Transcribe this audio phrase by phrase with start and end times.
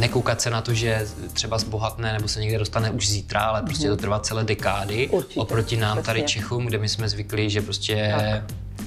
[0.00, 3.88] nekoukat se na to, že třeba zbohatne nebo se někde dostane už zítra, ale prostě
[3.88, 5.08] to trvá celé dekády.
[5.08, 6.40] Určitě, Oproti nám tady přesně.
[6.40, 8.14] Čechům, kde my jsme zvyklí, že prostě,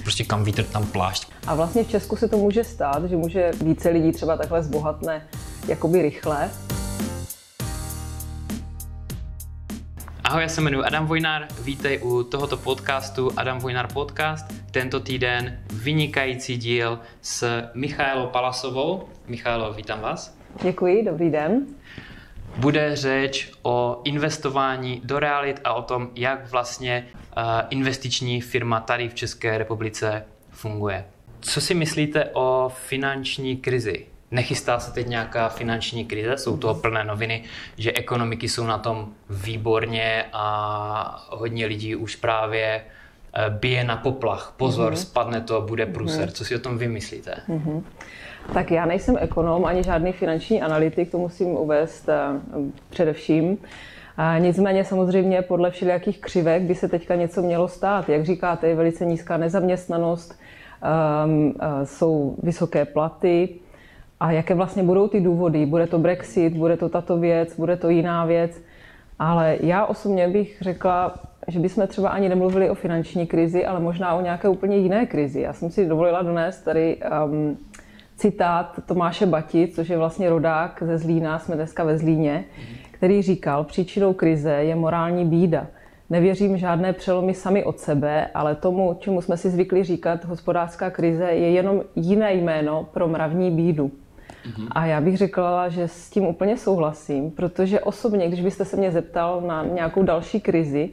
[0.02, 1.28] prostě kam vítr, tam plášť.
[1.46, 5.26] A vlastně v Česku se to může stát, že může více lidí třeba takhle zbohatne
[5.68, 6.50] jakoby rychle.
[10.24, 14.46] Ahoj, já se jmenuji Adam Vojnár, vítej u tohoto podcastu Adam Vojnár Podcast.
[14.70, 19.08] Tento týden vynikající díl s Michailou Palasovou.
[19.26, 20.43] Michailo, vítám vás.
[20.62, 21.66] Děkuji, dobrý den.
[22.56, 29.08] Bude řeč o investování do realit a o tom, jak vlastně uh, investiční firma tady
[29.08, 31.04] v České republice funguje.
[31.40, 34.06] Co si myslíte o finanční krizi?
[34.30, 36.38] Nechystá se teď nějaká finanční krize?
[36.38, 37.44] Jsou toho plné noviny,
[37.76, 42.64] že ekonomiky jsou na tom výborně a hodně lidí už právě
[43.34, 44.54] eh, bije na poplach.
[44.56, 44.96] Pozor, mm-hmm.
[44.96, 46.30] spadne to, bude průser.
[46.30, 47.34] Co si o tom vymyslíte?
[47.48, 47.82] Mm-hmm.
[48.52, 52.14] Tak já nejsem ekonom ani žádný finanční analytik, to musím uvést eh,
[52.90, 53.58] především.
[54.16, 58.08] A nicméně samozřejmě podle všelijakých křivek by se teďka něco mělo stát.
[58.08, 60.40] Jak říkáte, je velice nízká nezaměstnanost,
[61.24, 63.48] um, jsou vysoké platy.
[64.20, 65.66] A jaké vlastně budou ty důvody?
[65.66, 68.62] Bude to Brexit, bude to tato věc, bude to jiná věc.
[69.18, 71.14] Ale já osobně bych řekla,
[71.48, 75.40] že bychom třeba ani nemluvili o finanční krizi, ale možná o nějaké úplně jiné krizi.
[75.40, 77.58] Já jsem si dovolila donést tady um,
[78.16, 82.44] citát Tomáše Bati, což je vlastně rodák ze Zlína, jsme dneska ve Zlíně,
[82.90, 85.66] který říkal, příčinou krize je morální bída.
[86.10, 91.24] Nevěřím žádné přelomy sami od sebe, ale tomu, čemu jsme si zvykli říkat, hospodářská krize
[91.24, 93.86] je jenom jiné jméno pro mravní bídu.
[93.86, 94.68] Mm-hmm.
[94.70, 98.90] A já bych řekla, že s tím úplně souhlasím, protože osobně, když byste se mě
[98.90, 100.90] zeptal na nějakou další krizi,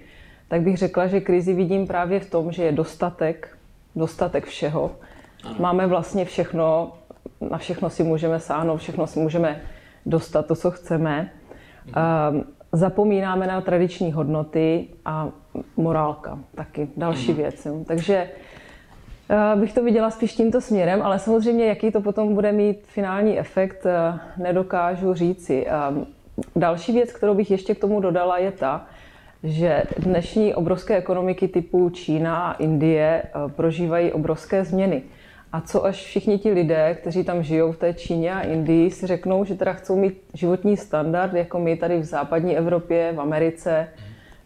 [0.48, 3.58] tak bych řekla, že krizi vidím právě v tom, že je dostatek,
[3.96, 4.92] dostatek všeho.
[5.44, 5.56] Ano.
[5.60, 6.92] Máme vlastně všechno,
[7.50, 9.62] na všechno si můžeme sáhnout, všechno si můžeme
[10.06, 11.30] dostat to, co chceme.
[11.88, 12.44] Mm-hmm.
[12.72, 15.30] Zapomínáme na tradiční hodnoty a
[15.78, 17.36] morálka taky, další mm-hmm.
[17.36, 17.68] věc.
[17.88, 18.30] Takže
[19.56, 23.86] bych to viděla spíš tímto směrem, ale samozřejmě, jaký to potom bude mít finální efekt,
[24.38, 25.68] nedokážu říci.
[26.56, 28.86] Další věc, kterou bych ještě k tomu dodala, je ta,
[29.44, 35.04] že dnešní obrovské ekonomiky typu Čína a Indie prožívají obrovské změny.
[35.52, 39.08] A co až všichni ti lidé, kteří tam žijou v té Číně a Indii, si
[39.08, 43.88] řeknou, že teda chcou mít životní standard, jako my tady v západní Evropě, v Americe,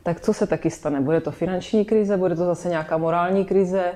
[0.03, 1.01] tak co se taky stane?
[1.01, 3.93] Bude to finanční krize, bude to zase nějaká morální krize?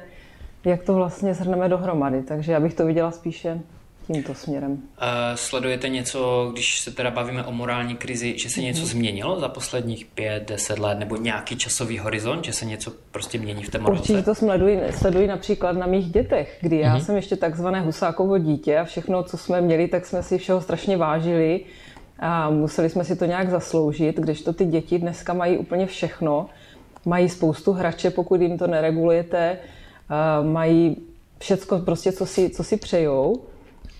[0.65, 2.21] jak to vlastně shrneme dohromady.
[2.21, 3.59] Takže já bych to viděla spíše
[4.13, 4.71] tímto směrem.
[4.71, 4.77] Uh,
[5.35, 8.85] sledujete něco, když se teda bavíme o morální krizi, že se něco mm-hmm.
[8.85, 13.63] změnilo za posledních pět, deset let, nebo nějaký časový horizont, že se něco prostě mění
[13.63, 14.01] v té morálce?
[14.01, 17.05] Určitě to sleduji, sleduji například na mých dětech, kdy já mm-hmm.
[17.05, 20.97] jsem ještě takzvané husákovo dítě a všechno, co jsme měli, tak jsme si všeho strašně
[20.97, 21.65] vážili
[22.19, 26.49] a museli jsme si to nějak zasloužit, když to ty děti dneska mají úplně všechno,
[27.05, 29.57] mají spoustu hrače, pokud jim to neregulujete,
[30.43, 30.97] mají
[31.39, 33.41] všecko prostě, co si, co si přejou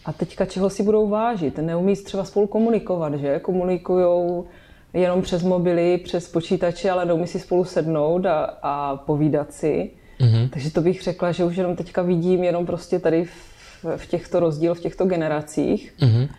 [0.05, 1.57] a teďka čeho si budou vážit.
[1.57, 3.39] Neumí třeba spolu komunikovat, že?
[3.39, 4.47] Komunikujou
[4.93, 9.91] jenom přes mobily, přes počítače, ale neumí si spolu sednout a, a povídat si.
[10.19, 10.49] Mm-hmm.
[10.49, 14.39] Takže to bych řekla, že už jenom teďka vidím jenom prostě tady v, v těchto
[14.39, 15.93] rozdíl, v těchto generacích.
[15.99, 16.29] Mm-hmm.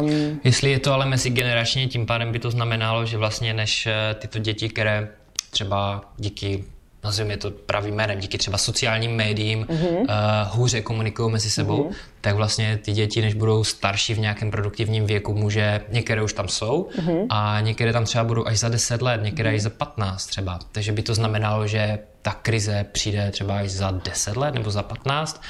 [0.00, 4.14] Um, Jestli je to ale mezigeneračně, tím pádem by to znamenalo, že vlastně než eh,
[4.14, 5.08] tyto děti, které
[5.50, 6.64] třeba díky
[7.04, 10.00] nazveme to pravým jménem, díky třeba sociálním médiím mm-hmm.
[10.00, 10.06] uh,
[10.50, 11.94] hůře komunikují mezi sebou, mm-hmm.
[12.20, 16.48] tak vlastně ty děti, než budou starší v nějakém produktivním věku, může, některé už tam
[16.48, 17.26] jsou mm-hmm.
[17.28, 19.54] a některé tam třeba budou až za 10 let, některé mm-hmm.
[19.54, 20.58] až za 15 třeba.
[20.72, 24.82] Takže by to znamenalo, že ta krize přijde třeba až za 10 let nebo za
[24.82, 25.42] 15,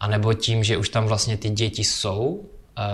[0.00, 2.44] anebo tím, že už tam vlastně ty děti jsou,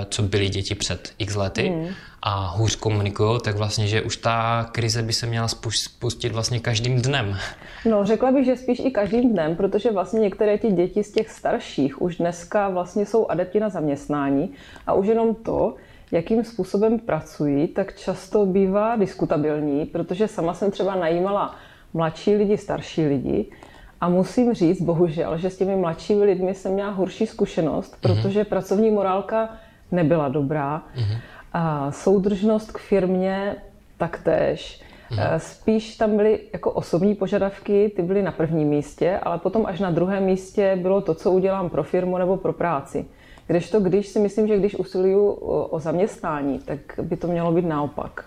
[0.09, 1.89] co byly děti před x lety, mm
[2.27, 7.03] a hůř komunikují, tak vlastně, že už ta krize by se měla spustit vlastně každým
[7.03, 7.37] dnem.
[7.85, 11.31] No, řekla bych, že spíš i každým dnem, protože vlastně některé ty děti z těch
[11.31, 14.51] starších už dneska vlastně jsou adepti na zaměstnání
[14.87, 15.75] a už jenom to,
[16.13, 21.57] jakým způsobem pracují, tak často bývá diskutabilní, protože sama jsem třeba najímala
[21.95, 23.47] mladší lidi, starší lidi
[24.01, 28.15] a musím říct, bohužel, že s těmi mladšími lidmi jsem měla horší zkušenost, mhm.
[28.15, 28.49] protože mm-hmm.
[28.49, 29.49] pracovní morálka
[29.95, 30.83] nebyla dobrá.
[30.97, 31.19] Mm-hmm
[31.55, 33.57] a soudržnost k firmě
[33.99, 34.83] taktéž.
[35.11, 35.41] Mhm.
[35.41, 39.91] Spíš tam byly jako osobní požadavky, ty byly na prvním místě, ale potom až na
[39.91, 43.05] druhém místě bylo to, co udělám pro firmu nebo pro práci.
[43.47, 45.31] Kdežto, když si myslím, že když usiluju
[45.71, 48.25] o zaměstnání, tak by to mělo být naopak.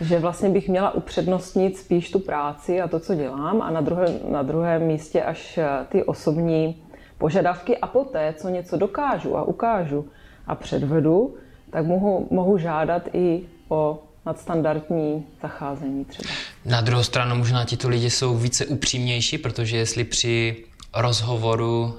[0.00, 4.18] Že vlastně bych měla upřednostnit spíš tu práci a to, co dělám a na druhém,
[4.30, 5.58] na druhém místě až
[5.88, 6.82] ty osobní
[7.18, 10.08] požadavky a poté, co něco dokážu a ukážu
[10.48, 11.34] a předvedu,
[11.70, 16.28] tak mohu, mohu žádat i o nadstandardní zacházení třeba.
[16.64, 20.56] Na druhou stranu možná tito lidi jsou více upřímnější, protože jestli při
[20.96, 21.94] rozhovoru,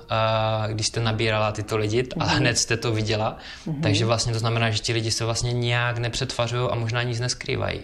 [0.67, 2.21] když jste nabírala tyto lidi, mm-hmm.
[2.23, 3.37] ale hned jste to viděla,
[3.67, 3.81] mm-hmm.
[3.81, 7.79] takže vlastně to znamená, že ti lidi se vlastně nějak nepřetvařují a možná nic neskrývají.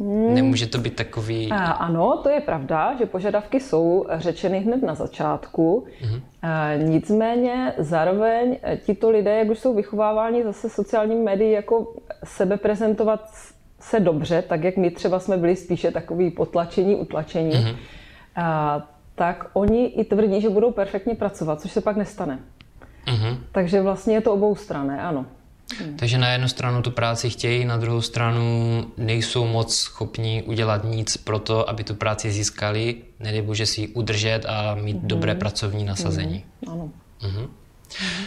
[0.00, 0.34] Hmm.
[0.34, 1.52] Nemůže to být takový...
[1.52, 5.84] A, ano, to je pravda, že požadavky jsou řečeny hned na začátku.
[6.00, 6.20] Hmm.
[6.42, 11.94] A, nicméně zároveň tito lidé, jak už jsou vychováváni zase sociálními médii, jako
[12.24, 13.30] sebe prezentovat
[13.80, 17.76] se dobře, tak jak my třeba jsme byli spíše takový potlačení, utlačení, hmm.
[18.36, 22.38] a, tak oni i tvrdí, že budou perfektně pracovat, což se pak nestane.
[23.06, 23.36] Hmm.
[23.52, 25.26] Takže vlastně je to obou strané, ano.
[25.78, 25.96] Hmm.
[25.96, 31.16] Takže na jednu stranu tu práci chtějí, na druhou stranu nejsou moc schopni udělat nic
[31.16, 35.08] pro to, aby tu práci získali, nedej bože si ji udržet a mít hmm.
[35.08, 36.44] dobré pracovní nasazení.
[36.66, 36.72] Hmm.
[36.72, 36.90] Ano.
[37.20, 37.48] Hmm.
[37.98, 38.26] Hmm.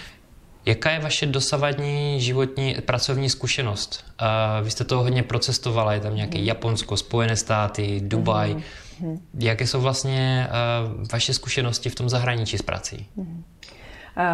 [0.66, 4.06] Jaká je vaše dosavadní životní pracovní zkušenost?
[4.22, 6.44] Uh, vy jste to hodně procestovala, je tam nějaké mm.
[6.44, 8.56] Japonsko, Spojené státy, Dubaj.
[9.00, 9.19] Mm.
[9.39, 13.06] Jaké jsou vlastně uh, vaše zkušenosti v tom zahraničí s prací?
[13.16, 13.44] Mm.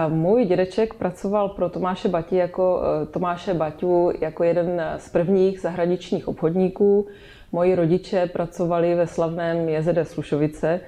[0.08, 6.28] Můj dědeček pracoval pro Tomáše Bati jako, eh, Tomáše Baťu jako jeden z prvních zahraničních
[6.28, 7.08] obchodníků.
[7.52, 10.80] Moji rodiče pracovali ve slavném JZD Slušovice,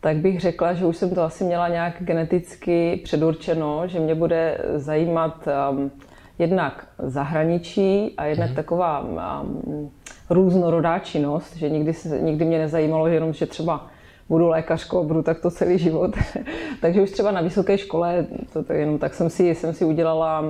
[0.00, 4.58] tak bych řekla, že už jsem to asi měla nějak geneticky předurčeno, že mě bude
[4.74, 5.90] zajímat um,
[6.38, 8.56] jednak zahraničí a jednak mm.
[8.56, 9.90] taková um,
[10.30, 13.86] různorodá činnost, že nikdy, nikdy mě nezajímalo, že jenom, že třeba
[14.28, 16.10] budu lékařkou, budu takto celý život.
[16.80, 20.44] Takže už třeba na vysoké škole, to, to jenom tak jsem si, jsem si udělala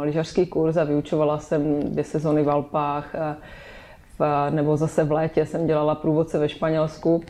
[0.00, 3.14] lyžařský kurz a vyučovala jsem dvě sezony v Alpách,
[4.18, 7.22] v, nebo zase v létě jsem dělala průvodce ve Španělsku.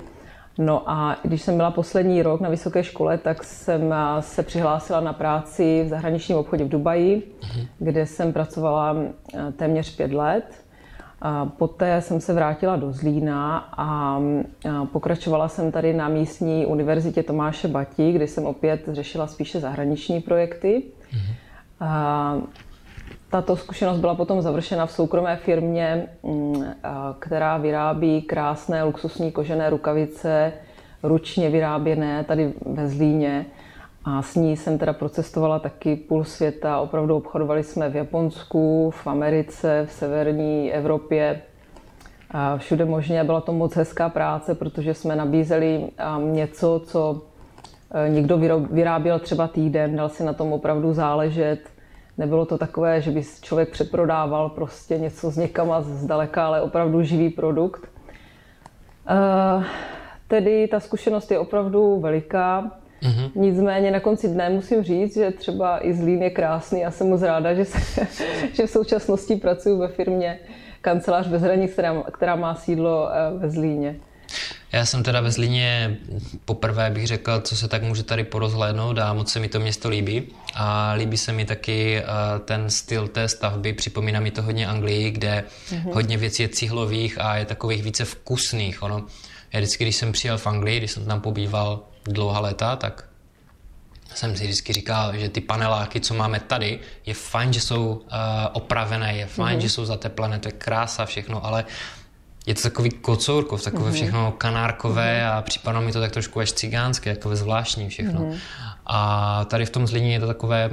[0.59, 5.13] No a když jsem byla poslední rok na vysoké škole, tak jsem se přihlásila na
[5.13, 7.67] práci v zahraničním obchodě v Dubaji, mhm.
[7.79, 8.97] kde jsem pracovala
[9.57, 10.62] téměř pět let.
[11.57, 14.19] Poté jsem se vrátila do Zlína a
[14.93, 20.83] pokračovala jsem tady na místní univerzitě Tomáše Batí, kde jsem opět řešila spíše zahraniční projekty.
[21.13, 22.43] Mm-hmm.
[23.31, 26.65] Tato zkušenost byla potom završena v soukromé firmě, mm,
[27.19, 30.53] která vyrábí krásné luxusní kožené rukavice,
[31.03, 33.47] ručně vyráběné tady ve Zlíně.
[34.05, 36.81] A s ní jsem teda procestovala taky půl světa.
[36.81, 41.43] Opravdu obchodovali jsme v Japonsku, v Americe, v severní Evropě.
[42.31, 43.25] A všude možně.
[43.25, 45.89] Byla to moc hezká práce, protože jsme nabízeli
[46.19, 47.23] něco, co
[47.91, 48.39] e, někdo
[48.71, 51.61] vyráběl třeba týden, dal si na tom opravdu záležet.
[52.19, 57.31] Nebylo to takové, že by člověk přeprodával prostě něco z někama zdaleka, ale opravdu živý
[57.31, 57.83] produkt.
[59.09, 59.65] E,
[60.29, 62.71] tedy ta zkušenost je opravdu veliká.
[63.03, 63.31] Mm-hmm.
[63.35, 66.81] Nicméně na konci dne musím říct, že třeba i Zlín je krásný.
[66.81, 68.07] Já jsem moc ráda, že, se,
[68.53, 70.39] že v současnosti pracuji ve firmě
[70.81, 73.97] Kancelář bez hranic, která, která má sídlo eh, ve Zlíně.
[74.73, 75.97] Já jsem teda ve Zlíně
[76.45, 79.89] poprvé bych řekl, co se tak může tady porozhlédnout a moc se mi to město
[79.89, 80.29] líbí.
[80.55, 82.05] A líbí se mi taky eh,
[82.45, 85.93] ten styl té stavby, připomíná mi to hodně Anglii, kde mm-hmm.
[85.93, 88.83] hodně věcí je cihlových a je takových více vkusných.
[88.83, 89.07] Ono.
[89.53, 93.09] Já vždycky, když jsem přijel v Anglii, když jsem tam pobýval dlouhá léta, tak
[94.15, 98.01] jsem si vždycky říkal, že ty paneláky, co máme tady, je fajn, že jsou uh,
[98.53, 99.63] opravené, je fajn, mm-hmm.
[99.63, 101.65] že jsou zateplené, to je krása, všechno, ale
[102.47, 103.95] je to takový kocourkov, takové mm-hmm.
[103.95, 105.39] všechno kanárkové mm-hmm.
[105.39, 108.21] a připadá mi to tak trošku až cigánské, takové zvláštní všechno.
[108.21, 108.39] Mm-hmm.
[108.87, 110.71] A tady v tom Zlíně je to takové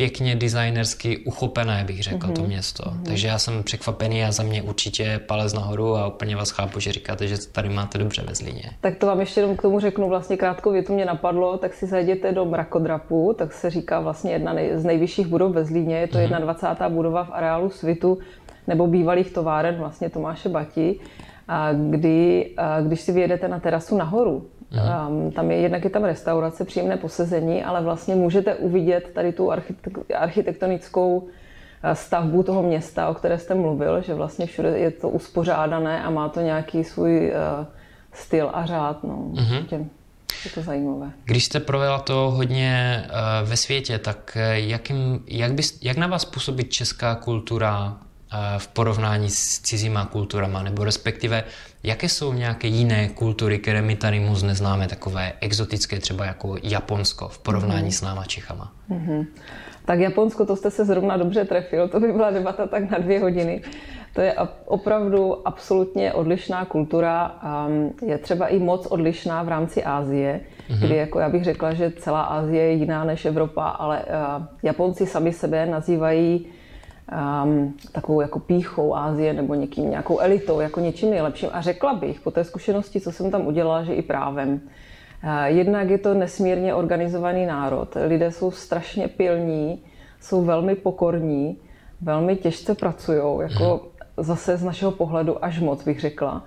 [0.00, 2.32] pěkně designersky uchopené, bych řekl, mm-hmm.
[2.32, 2.82] to město.
[2.82, 3.02] Mm-hmm.
[3.04, 6.92] Takže já jsem překvapený a za mě určitě palec nahoru a úplně vás chápu, že
[6.92, 8.70] říkáte, že tady máte dobře ve Zlíně.
[8.80, 11.86] Tak to vám ještě jenom k tomu řeknu vlastně krátkou větu mě napadlo, tak si
[11.86, 16.18] zajděte do mrakodrapu, tak se říká vlastně jedna z nejvyšších budov ve Zlíně, je to
[16.18, 16.40] mm-hmm.
[16.40, 16.88] 21.
[16.88, 18.18] budova v areálu Svitu,
[18.66, 21.00] nebo bývalých továren vlastně Tomáše Bati,
[21.48, 26.04] a kdy, a když si vyjedete na terasu nahoru, Um, tam je jednak je tam
[26.04, 29.52] restaurace, příjemné posezení, ale vlastně můžete uvidět tady tu
[30.14, 31.28] architektonickou
[31.82, 36.10] eh, stavbu toho města, o které jste mluvil, že vlastně všude je to uspořádané a
[36.10, 37.66] má to nějaký svůj uh,
[38.12, 39.04] styl a řád.
[39.04, 39.16] No.
[39.32, 39.86] Mm-hmm.
[40.44, 41.10] Je to zajímavé.
[41.24, 46.24] Když jste provela to hodně uh, ve světě, tak jakým, jak, bys, jak na vás
[46.24, 47.96] působí česká kultura
[48.58, 51.44] v porovnání s cizíma kulturama, nebo respektive
[51.82, 57.28] jaké jsou nějaké jiné kultury, které my tady moc neznáme, takové exotické, třeba jako Japonsko
[57.28, 57.98] v porovnání mm-hmm.
[57.98, 58.72] s náma Čechama?
[58.90, 59.26] Mm-hmm.
[59.84, 63.20] Tak Japonsko, to jste se zrovna dobře trefil, to by byla debata tak na dvě
[63.20, 63.62] hodiny.
[64.14, 64.34] To je
[64.66, 67.40] opravdu absolutně odlišná kultura.
[68.06, 70.78] Je třeba i moc odlišná v rámci Ázie, mm-hmm.
[70.78, 74.02] kdy jako já bych řekla, že celá Ázie je jiná než Evropa, ale
[74.62, 76.46] Japonci sami sebe nazývají
[77.44, 81.48] um, takovou jako píchou Ázie nebo někým, nějakou elitou, jako něčím nejlepším.
[81.52, 84.60] A řekla bych po té zkušenosti, co jsem tam udělala, že i právem.
[85.44, 87.96] Jednak je to nesmírně organizovaný národ.
[88.06, 89.82] Lidé jsou strašně pilní,
[90.20, 91.58] jsou velmi pokorní,
[92.00, 93.80] velmi těžce pracují, jako hmm.
[94.16, 96.44] zase z našeho pohledu až moc bych řekla.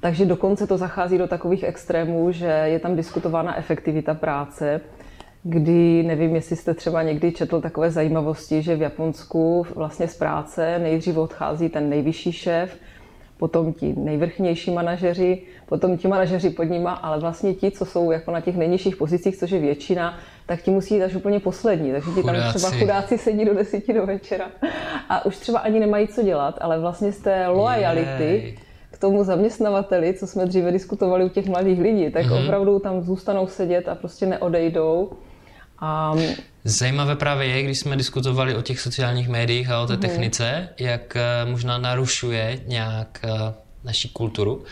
[0.00, 4.80] Takže dokonce to zachází do takových extrémů, že je tam diskutována efektivita práce,
[5.42, 10.78] kdy nevím, jestli jste třeba někdy četl takové zajímavosti, že v Japonsku vlastně z práce
[10.78, 12.76] nejdřív odchází ten nejvyšší šéf,
[13.38, 18.30] potom ti nejvrchnější manažeři, potom ti manažeři pod nima, ale vlastně ti, co jsou jako
[18.30, 21.92] na těch nejnižších pozicích, což je většina, tak ti musí jít až úplně poslední.
[21.92, 22.58] Takže ti tam chudáci.
[22.58, 24.50] třeba chudáci sedí do desíti do večera
[25.08, 28.58] a už třeba ani nemají co dělat, ale vlastně z té loyalty Jej.
[28.90, 32.44] k tomu zaměstnavateli, co jsme dříve diskutovali u těch mladých lidí, tak mm-hmm.
[32.44, 35.10] opravdu tam zůstanou sedět a prostě neodejdou.
[35.82, 36.14] A...
[36.64, 40.00] Zajímavé právě je, když jsme diskutovali o těch sociálních médiích a o té mm-hmm.
[40.00, 44.64] technice, jak eh, možná narušuje nějak eh, naši kulturu.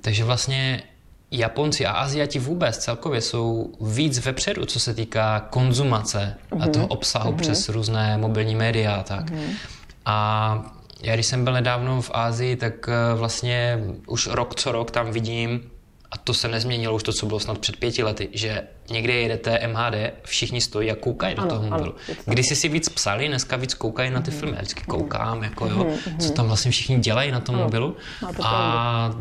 [0.00, 0.82] Takže vlastně
[1.30, 6.62] Japonci a Aziati vůbec celkově jsou víc vepředu, co se týká konzumace mm-hmm.
[6.62, 6.72] a mhm.
[6.72, 7.40] toho obsahu mm-hmm.
[7.40, 9.30] přes různé mobilní média a tak.
[9.30, 9.52] Mm-hmm.
[10.04, 14.90] A já když jsem byl nedávno v Ázii, tak eh, vlastně už rok co rok
[14.90, 15.70] tam vidím
[16.10, 19.66] a to se nezměnilo už to, co bylo snad před pěti lety, že někde jedete
[19.66, 21.94] MHD, všichni stojí a koukají do toho mobilu.
[22.24, 24.56] Když si si víc psali, dneska víc koukají na ty filmy.
[24.56, 25.86] Já vždycky koukám, jako jo,
[26.18, 27.64] co tam vlastně všichni dělají na tom ano.
[27.64, 27.96] mobilu.
[28.42, 29.12] A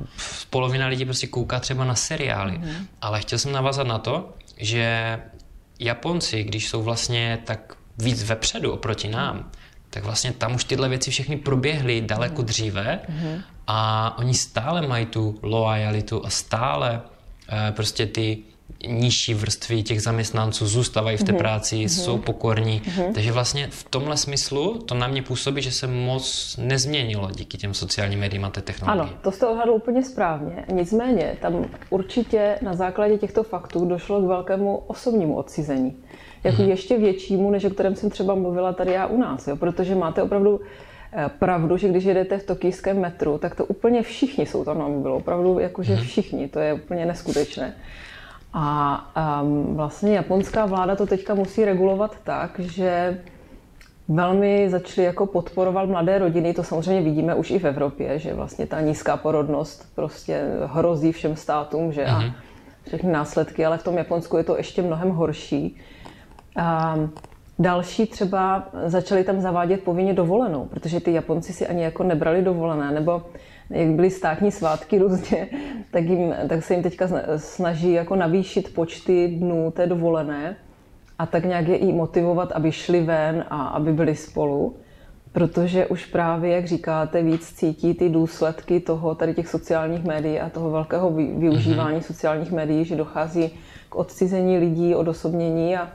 [0.50, 2.62] polovina lidí prostě kouká třeba na seriály.
[3.02, 5.20] Ale chtěl jsem navázat na to, že
[5.80, 9.52] Japonci, když jsou vlastně tak víc vepředu oproti nám,
[9.90, 13.00] tak vlastně tam už tyhle věci všechny proběhly daleko dříve
[13.68, 17.02] a oni stále mají tu loajalitu a stále
[17.50, 18.38] eh, prostě ty
[18.88, 21.38] nižší vrstvy těch zaměstnanců zůstávají v té mm-hmm.
[21.38, 22.04] práci, mm-hmm.
[22.04, 22.82] jsou pokorní.
[22.82, 23.14] Mm-hmm.
[23.14, 27.74] Takže vlastně v tomhle smyslu to na mě působí, že se moc nezměnilo díky těm
[27.74, 29.02] sociálním médiím a té technologii.
[29.02, 30.66] Ano, to jste odhadl úplně správně.
[30.72, 35.96] Nicméně tam určitě na základě těchto faktů došlo k velkému osobnímu odcizení.
[36.44, 36.70] Jako mm-hmm.
[36.70, 39.48] ještě většímu, než o kterém jsem třeba mluvila tady já u nás.
[39.48, 39.56] Jo?
[39.56, 40.60] Protože máte opravdu
[41.40, 45.16] pravdu, že když jedete v tokijském metru, tak to úplně všichni jsou tam na mobilu.
[45.16, 46.04] Opravdu jakože mhm.
[46.04, 47.74] všichni, to je úplně neskutečné.
[48.54, 53.22] A um, vlastně japonská vláda to teďka musí regulovat tak, že
[54.08, 58.68] velmi začali jako podporovat mladé rodiny, to samozřejmě vidíme už i v Evropě, že vlastně
[58.68, 62.32] ta nízká porodnost prostě hrozí všem státům, že a mhm.
[62.88, 65.78] všechny následky, ale v tom Japonsku je to ještě mnohem horší.
[66.58, 67.14] Um,
[67.60, 72.92] Další třeba začali tam zavádět povinně dovolenou, protože ty Japonci si ani jako nebrali dovolené,
[72.92, 73.22] nebo
[73.70, 75.48] jak byly státní svátky různě,
[75.92, 80.56] tak, jim, tak se jim teďka snaží jako navýšit počty dnů té dovolené
[81.20, 84.76] a tak nějak je i motivovat, aby šli ven a aby byli spolu,
[85.32, 90.50] protože už právě, jak říkáte, víc cítí ty důsledky toho, tady těch sociálních médií a
[90.50, 92.08] toho velkého využívání mm-hmm.
[92.08, 93.50] sociálních médií, že dochází
[93.90, 95.90] k odcizení lidí, odosobnění a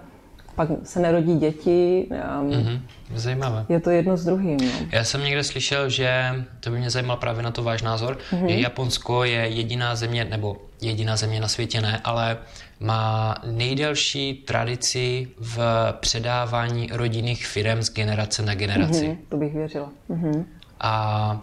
[0.55, 2.07] pak se nerodí děti.
[2.11, 2.81] Mm-hmm.
[3.15, 3.67] Zajímavé.
[3.69, 4.59] Je to jedno s druhým.
[4.63, 4.87] No.
[4.93, 8.47] Já jsem někde slyšel, že to by mě zajímal právě na to váš názor, mm-hmm.
[8.47, 12.39] že Japonsko je jediná země, nebo jediná země na světě ne, ale
[12.81, 15.59] má nejdelší tradici v
[16.01, 19.09] předávání rodinných firm z generace na generaci.
[19.09, 19.17] Mm-hmm.
[19.29, 19.89] To bych věřila.
[20.11, 20.45] Mm-hmm.
[20.81, 21.41] A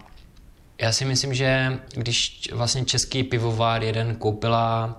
[0.80, 4.96] já si myslím, že když vlastně český pivovar jeden koupila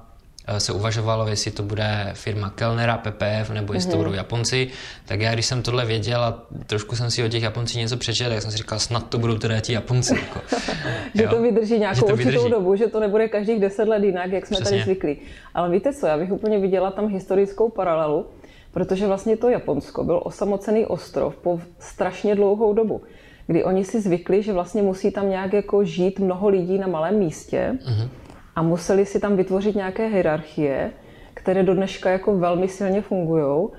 [0.59, 3.91] se uvažovalo, jestli to bude firma Kellnera, PPF, nebo jestli mm-hmm.
[3.91, 4.05] to mhm.
[4.05, 4.67] budou Japonci,
[5.05, 8.29] tak já, když jsem tohle věděl a trošku jsem si o těch Japoncích něco přečetl,
[8.29, 10.15] tak jsem si říkal, snad to budou teda ti Japonci.
[10.15, 10.39] Jako.
[11.13, 12.49] že to vydrží nějakou to určitou vydrží.
[12.49, 14.71] dobu, že to nebude každých deset let jinak, jak jsme Přesně.
[14.71, 15.17] tady zvyklí.
[15.53, 18.25] Ale víte co, já bych úplně viděla tam historickou paralelu,
[18.71, 23.01] protože vlastně to Japonsko byl osamocený ostrov po strašně dlouhou dobu
[23.47, 27.19] kdy oni si zvykli, že vlastně musí tam nějak jako žít mnoho lidí na malém
[27.19, 27.73] místě.
[27.73, 28.20] Mm-hmm
[28.61, 30.91] a museli si tam vytvořit nějaké hierarchie,
[31.33, 33.69] které do dneška jako velmi silně fungují.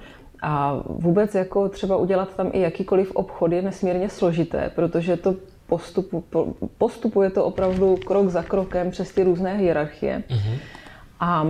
[0.43, 5.35] A vůbec jako třeba udělat tam i jakýkoliv obchod je nesmírně složité, protože to
[5.67, 6.25] postupu,
[6.79, 10.23] postupuje to opravdu krok za krokem přes ty různé hierarchie.
[10.29, 10.59] Mm-hmm.
[11.21, 11.47] A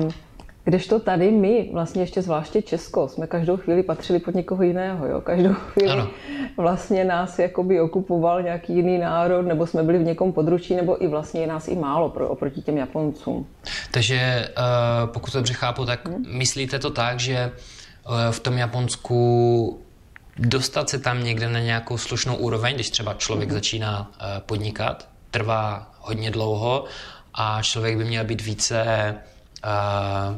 [0.65, 5.07] Kdežto tady my, vlastně ještě zvláště Česko, jsme každou chvíli patřili pod někoho jiného.
[5.07, 5.21] Jo?
[5.21, 6.09] Každou chvíli ano.
[6.57, 11.09] vlastně nás jakoby okupoval nějaký jiný národ, nebo jsme byli v někom područí, nebo i
[11.09, 13.47] vlastně je nás i málo pro, oproti těm Japoncům.
[13.91, 16.25] Takže uh, pokud to dobře chápu, tak hmm.
[16.29, 17.53] myslíte to tak, že
[18.09, 19.81] uh, v tom Japonsku
[20.39, 23.57] dostat se tam někde na nějakou slušnou úroveň, když třeba člověk hmm.
[23.57, 26.85] začíná uh, podnikat, trvá hodně dlouho
[27.35, 29.15] a člověk by měl být více
[29.65, 30.37] uh,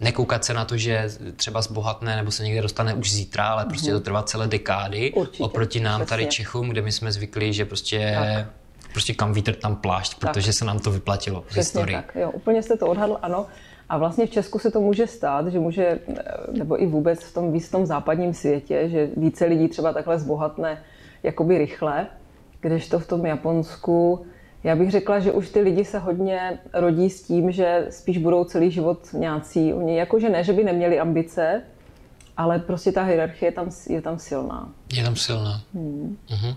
[0.00, 3.90] nekoukat se na to, že třeba zbohatne nebo se někde dostane už zítra, ale prostě
[3.90, 3.94] mm-hmm.
[3.94, 5.12] to trvá celé dekády.
[5.12, 6.08] Určitě, oproti nám přesně.
[6.08, 8.46] tady Čechům, kde my jsme zvyklí, že prostě tak.
[8.92, 10.54] prostě kam vítr, tam plášť, protože tak.
[10.54, 11.96] se nám to vyplatilo v historii.
[11.96, 13.46] tak, jo, úplně jste to odhadl, ano.
[13.88, 15.98] A vlastně v Česku se to může stát, že může,
[16.52, 20.82] nebo i vůbec v tom výstom západním světě, že více lidí třeba takhle zbohatne
[21.22, 22.06] jakoby rychle,
[22.60, 24.26] kdežto v tom Japonsku
[24.64, 28.44] já bych řekla, že už ty lidi se hodně rodí s tím, že spíš budou
[28.44, 29.74] celý život nějací.
[29.74, 31.62] Oni jakože ne, že by neměli ambice,
[32.36, 34.68] ale prostě ta hierarchie je tam, je tam silná.
[34.92, 35.60] Je tam silná.
[35.74, 36.16] Hmm.
[36.28, 36.56] Uh-huh.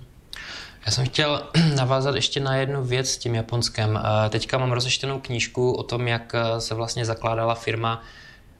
[0.86, 1.44] Já jsem chtěl
[1.76, 4.00] navázat ještě na jednu věc s tím Japonskem.
[4.30, 8.02] Teďka mám rozečtenou knížku o tom, jak eh, se vlastně zakládala firma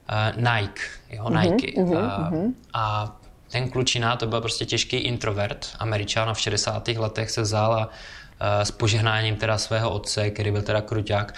[0.10, 1.82] eh, Nike, jo, mhm, Nike.
[1.82, 2.54] Uh-huh.
[2.74, 3.16] A
[3.52, 6.88] ten klučina, to byl prostě těžký introvert, američan a v 60.
[6.88, 7.90] letech se vzal a
[8.64, 11.36] s požehnáním teda svého otce, který byl teda kruťák,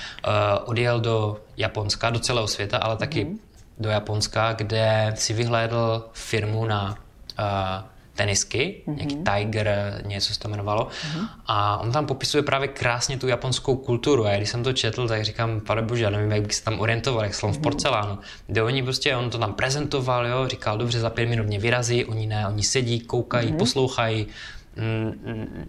[0.65, 3.39] odjel do Japonska, do celého světa, ale taky mm.
[3.77, 6.97] do Japonska, kde si vyhlédl firmu na
[8.15, 8.95] tenisky, mm-hmm.
[8.95, 10.87] nějaký Tiger, něco se to jmenovalo.
[10.87, 11.27] Mm-hmm.
[11.47, 14.25] A on tam popisuje právě krásně tu japonskou kulturu.
[14.25, 16.79] A když jsem to četl, tak říkám, pane bože, já nevím, jak bych se tam
[16.79, 18.19] orientoval, jak slon v porcelánu.
[18.47, 22.05] Kde oni prostě, on to tam prezentoval, jo, říkal, dobře, za pět minut mě vyrazí,
[22.05, 23.57] oni ne, oni sedí, koukají, mm-hmm.
[23.57, 24.27] poslouchají,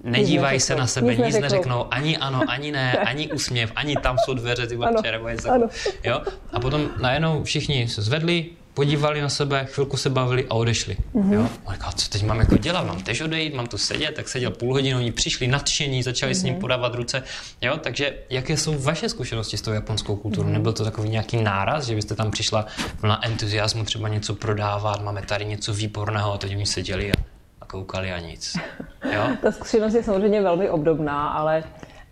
[0.04, 4.16] nedívají se na sebe, nic, nic neřeknou, ani ano, ani ne, ani úsměv, ani tam
[4.18, 5.68] jsou dveře, ty babče, nebo něco.
[6.04, 6.22] Jo?
[6.52, 8.46] A potom najednou všichni se zvedli,
[8.76, 10.96] podívali na sebe, chvilku se bavili a odešli.
[11.14, 11.32] Mm-hmm.
[11.32, 11.48] Jo?
[11.66, 14.50] A říkal, co teď mám jako dělat, mám tež odejít, mám tu sedět, tak seděl
[14.50, 16.40] půl hodiny, oni přišli nadšení, začali mm-hmm.
[16.40, 16.60] s ním mhm.
[16.60, 17.22] podávat ruce.
[17.62, 17.76] Jo?
[17.76, 20.48] Takže jaké jsou vaše zkušenosti s tou japonskou kulturou?
[20.48, 20.52] Mm-hmm.
[20.52, 22.66] Nebyl to takový nějaký náraz, že byste tam přišla
[23.02, 27.35] na entuziasmu třeba něco prodávat, máme tady něco výborného a teď oni seděli a
[27.66, 28.56] koukali a nic.
[29.14, 29.22] Jo?
[29.42, 31.64] Ta zkušenost je samozřejmě velmi obdobná, ale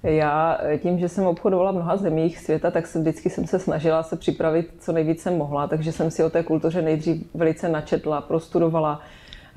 [0.04, 4.02] já tím, že jsem obchodovala v mnoha zemích světa, tak se vždycky jsem se snažila
[4.02, 8.20] se připravit co nejvíce jsem mohla, takže jsem si o té kultuře nejdřív velice načetla,
[8.20, 9.00] prostudovala,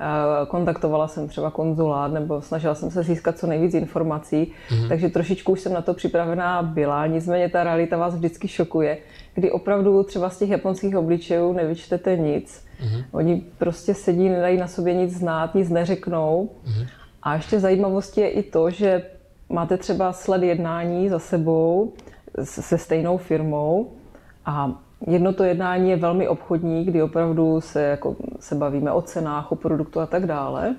[0.00, 4.88] eh, kontaktovala jsem třeba konzulát nebo snažila jsem se získat co nejvíc informací, mm-hmm.
[4.88, 8.98] takže trošičku už jsem na to připravená byla, nicméně ta realita vás vždycky šokuje,
[9.38, 13.04] kdy opravdu třeba z těch japonských obličejů nevyčtete nic Mm-hmm.
[13.12, 16.50] Oni prostě sedí, nedají na sobě nic znát, nic neřeknou.
[16.64, 16.86] Mm-hmm.
[17.22, 19.02] A ještě zajímavostí je i to, že
[19.48, 21.92] máte třeba sled jednání za sebou
[22.42, 23.90] se stejnou firmou
[24.46, 29.52] a jedno to jednání je velmi obchodní, kdy opravdu se, jako, se bavíme o cenách,
[29.52, 30.76] o produktu a tak dále.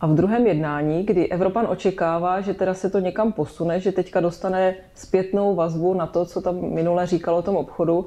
[0.00, 4.20] A v druhém jednání, kdy Evropan očekává, že teda se to někam posune, že teďka
[4.20, 8.06] dostane zpětnou vazbu na to, co tam minule říkalo o tom obchodu,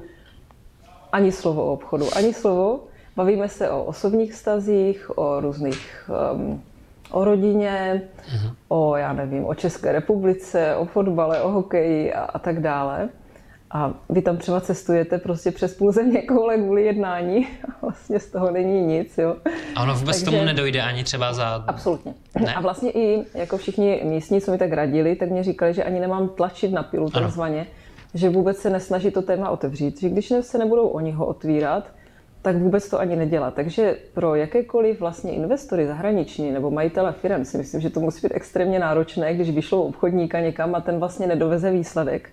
[1.11, 2.79] ani slovo o obchodu, ani slovo.
[3.15, 6.63] Bavíme se o osobních stazích, o různých, um,
[7.11, 8.53] o rodině, uh-huh.
[8.67, 13.09] o, já nevím, o České republice, o fotbale, o hokeji a, a tak dále.
[13.71, 18.31] A vy tam třeba cestujete prostě přes půl země koule kvůli jednání a vlastně z
[18.31, 19.35] toho není nic, jo.
[19.75, 21.63] A ono vůbec Takže, tomu nedojde ani třeba za...
[21.67, 22.13] Absolutně.
[22.39, 22.55] Ne?
[22.55, 25.99] A vlastně i jako všichni místní, co mi tak radili, tak mě říkali, že ani
[25.99, 27.67] nemám tlačit na pilu takzvaně,
[28.13, 31.83] že vůbec se nesnaží to téma otevřít, že když se nebudou oni ho otvírat,
[32.41, 33.51] tak vůbec to ani nedělá.
[33.51, 38.35] Takže pro jakékoliv vlastně investory zahraniční nebo majitele firm si myslím, že to musí být
[38.35, 42.29] extrémně náročné, když vyšlou obchodníka někam a ten vlastně nedoveze výsledek.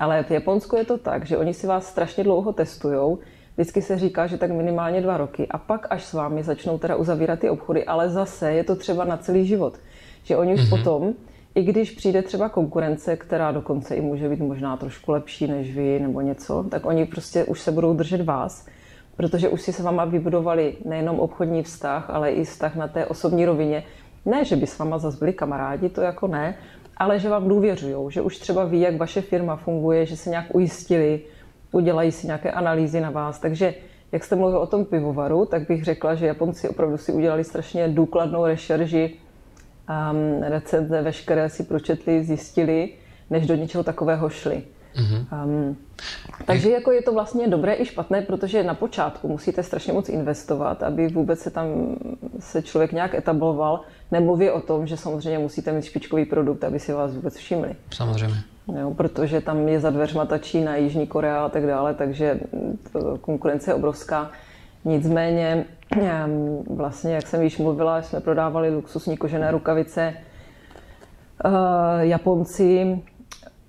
[0.00, 3.18] Ale v Japonsku je to tak, že oni si vás strašně dlouho testují,
[3.54, 6.96] Vždycky se říká, že tak minimálně dva roky a pak až s vámi začnou teda
[6.96, 9.78] uzavírat ty obchody, ale zase je to třeba na celý život.
[10.22, 10.78] Že oni už mm-hmm.
[10.78, 11.14] potom,
[11.54, 16.00] i když přijde třeba konkurence, která dokonce i může být možná trošku lepší než vy
[16.00, 18.66] nebo něco, tak oni prostě už se budou držet vás
[19.20, 23.44] protože už si s váma vybudovali nejenom obchodní vztah, ale i vztah na té osobní
[23.44, 23.84] rovině.
[24.24, 26.54] Ne, že by s váma zase byli kamarádi, to jako ne,
[27.00, 30.54] ale že vám důvěřují, že už třeba ví, jak vaše firma funguje, že se nějak
[30.54, 31.20] ujistili,
[31.72, 33.38] udělají si nějaké analýzy na vás.
[33.38, 33.74] Takže
[34.12, 37.88] jak jste mluvil o tom pivovaru, tak bych řekla, že Japonci opravdu si udělali strašně
[37.88, 42.88] důkladnou rešerži, um, recenze veškeré si pročetli, zjistili,
[43.30, 44.62] než do něčeho takového šli.
[44.96, 45.44] Mm-hmm.
[45.44, 45.76] Um,
[46.46, 50.82] takže jako je to vlastně dobré i špatné, protože na počátku musíte strašně moc investovat,
[50.82, 51.66] aby vůbec se tam
[52.38, 53.80] se člověk nějak etabloval.
[54.10, 57.74] Nemluví o tom, že samozřejmě musíte mít špičkový produkt, aby si vás vůbec všimli.
[57.94, 58.36] Samozřejmě.
[58.80, 62.40] Jo, protože tam je za dveřma ta Čína, Jižní Korea a tak dále, takže
[63.20, 64.30] konkurence je obrovská.
[64.84, 65.64] Nicméně,
[66.00, 70.14] ehm, vlastně, jak jsem již mluvila, jsme prodávali luxusní kožené rukavice.
[71.44, 71.52] Uh,
[72.00, 73.02] Japonci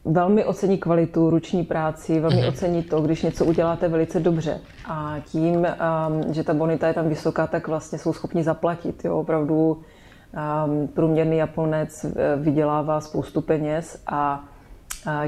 [0.06, 2.50] velmi ocení kvalitu, ruční práci, velmi mm-hmm.
[2.50, 4.60] ocení to, když něco uděláte velice dobře.
[4.86, 9.06] A tím, um, že ta bonita je tam vysoká, tak vlastně jsou schopni zaplatit.
[9.06, 9.20] Jo?
[9.20, 14.44] Opravdu um, průměrný Japonec eh, vydělává spoustu peněz a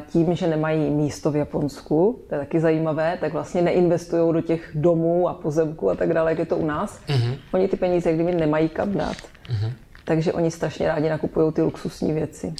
[0.07, 4.71] tím, že nemají místo v Japonsku, to je taky zajímavé, tak vlastně neinvestují do těch
[4.75, 6.99] domů a pozemků a tak dále, jak je to u nás.
[7.07, 7.37] Mm-hmm.
[7.53, 9.17] Oni ty peníze kdyby nemají kam dát.
[9.17, 9.71] Mm-hmm.
[10.05, 12.53] Takže oni strašně rádi nakupují ty luxusní věci.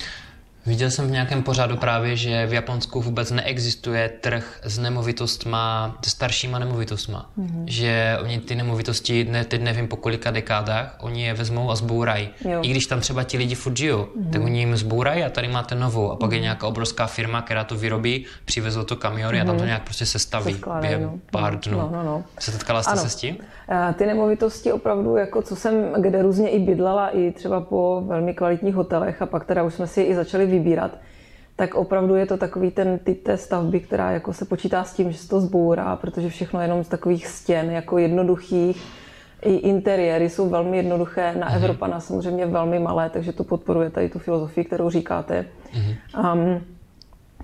[0.66, 6.10] Viděl jsem v nějakém pořadu právě, že v Japonsku vůbec neexistuje trh s nemovitostma, s
[6.10, 7.30] staršíma nemovitostma.
[7.38, 7.64] Mm-hmm.
[7.68, 12.30] Že oni ty nemovitosti, ne, teď nevím po kolika dekádách, oni je vezmou a zbourají.
[12.62, 14.30] I když tam třeba ti lidi furt žijou, mm-hmm.
[14.30, 16.12] tak oni jim zbourají a tady máte novou.
[16.12, 16.34] A pak mm-hmm.
[16.34, 16.44] je mhm.
[16.44, 19.42] nějaká obrovská firma, která to vyrobí, přivezou to kamiony mm-hmm.
[19.42, 19.68] a tam to mhm.
[19.68, 21.20] nějak prostě sestaví Seskládají, během no.
[21.32, 21.78] pár dnů.
[21.78, 22.24] No, no, no.
[22.40, 23.02] Setkala jste ano.
[23.02, 23.38] se s tím?
[23.94, 28.76] Ty nemovitosti opravdu, jako co jsem kde různě i bydlela, i třeba po velmi kvalitních
[28.76, 30.98] hotelech a pak teda už jsme si i začali vybírat,
[31.56, 35.12] tak opravdu je to takový ten typ té stavby, která jako se počítá s tím,
[35.12, 38.84] že se to zbourá, protože všechno je jenom z takových stěn, jako jednoduchých.
[39.42, 41.56] I interiéry jsou velmi jednoduché, na mm-hmm.
[41.56, 45.46] Evropana samozřejmě velmi malé, takže to podporuje tady tu filozofii, kterou říkáte.
[46.34, 46.62] Um,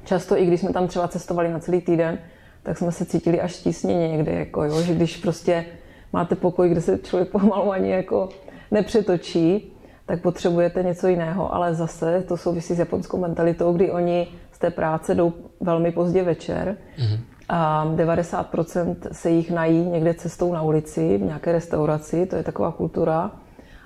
[0.06, 2.20] často i když jsme tam třeba cestovali na celý týden,
[2.64, 5.66] tak jsme se cítili až stísněně někde, jako jo, že když prostě
[6.14, 8.30] máte pokoj, kde se člověk pomalu ani jako
[8.72, 9.74] nepřetočí,
[10.10, 11.56] tak potřebujete něco jiného.
[11.56, 16.24] Ale zase to souvisí s japonskou mentalitou, kdy oni z té práce jdou velmi pozdě
[16.24, 16.78] večer.
[16.98, 17.20] Mm-hmm.
[17.50, 22.72] A 90% se jich nají někde cestou na ulici, v nějaké restauraci, to je taková
[22.72, 23.32] kultura.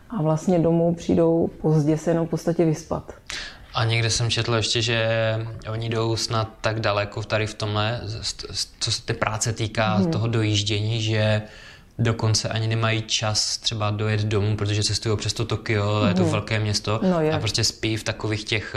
[0.10, 3.14] A vlastně domů přijdou pozdě se jenom v podstatě vyspat.
[3.74, 5.08] A někde jsem četl ještě, že
[5.72, 8.02] oni jdou snad tak daleko tady v tomhle,
[8.80, 10.12] co se té práce týká, hmm.
[10.12, 11.42] toho dojíždění, že
[12.00, 16.08] dokonce ani nemají čas třeba dojet domů, protože cestují přes to Tokio, mm.
[16.08, 16.32] je to mhm.
[16.32, 17.32] velké město no je.
[17.32, 18.76] a prostě spí v takových těch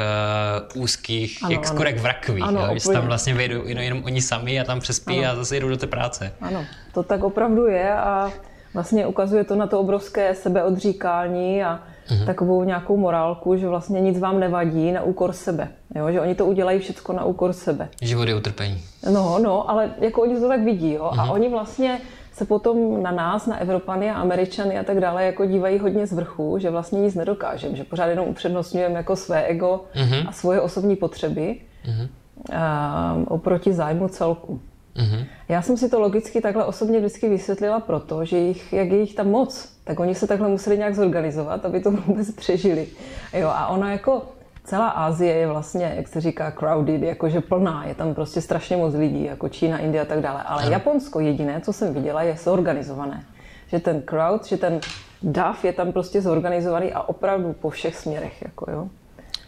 [0.74, 3.85] uh, úzkých, ano, jak skoro jak v rakví, ano, jo, že tam vlastně vejdou jenom,
[3.85, 5.33] jenom oni sami a tam přespí ano.
[5.33, 6.33] a zase jdou do té práce.
[6.40, 8.33] Ano, to tak opravdu je a
[8.74, 12.26] vlastně ukazuje to na to obrovské sebeodříkání a mm.
[12.26, 15.68] takovou nějakou morálku, že vlastně nic vám nevadí na úkor sebe.
[15.94, 16.11] Jo?
[16.11, 17.88] Že oni to udělají všechno na úkor sebe.
[18.02, 18.83] Život je utrpení.
[19.12, 20.92] No, no, ale jako oni to tak vidí.
[20.92, 21.11] Jo?
[21.14, 21.20] Mm.
[21.20, 21.33] A mhm.
[21.33, 22.00] oni vlastně
[22.37, 26.12] se potom na nás, na Evropany a Američany a tak dále jako dívají hodně z
[26.12, 30.29] vrchu, že vlastně nic nedokážeme, že pořád jenom upřednostňujeme jako své ego mm-hmm.
[30.29, 32.09] a svoje osobní potřeby mm-hmm.
[32.53, 34.61] a, oproti zájmu celku.
[34.96, 35.27] Mm-hmm.
[35.49, 39.14] Já jsem si to logicky takhle osobně vždycky vysvětlila proto, že jich, jak je jich
[39.14, 42.87] tam moc, tak oni se takhle museli nějak zorganizovat, aby to vůbec přežili.
[43.33, 44.22] Jo, a ona jako
[44.66, 48.94] celá Asie je vlastně, jak se říká, crowded, jakože plná, je tam prostě strašně moc
[48.94, 50.42] lidí, jako Čína, Indie a tak dále.
[50.42, 50.72] Ale ano.
[50.72, 53.24] Japonsko jediné, co jsem viděla, je zorganizované.
[53.68, 54.81] Že ten crowd, že ten
[55.22, 58.88] dav je tam prostě zorganizovaný a opravdu po všech směrech, jako jo.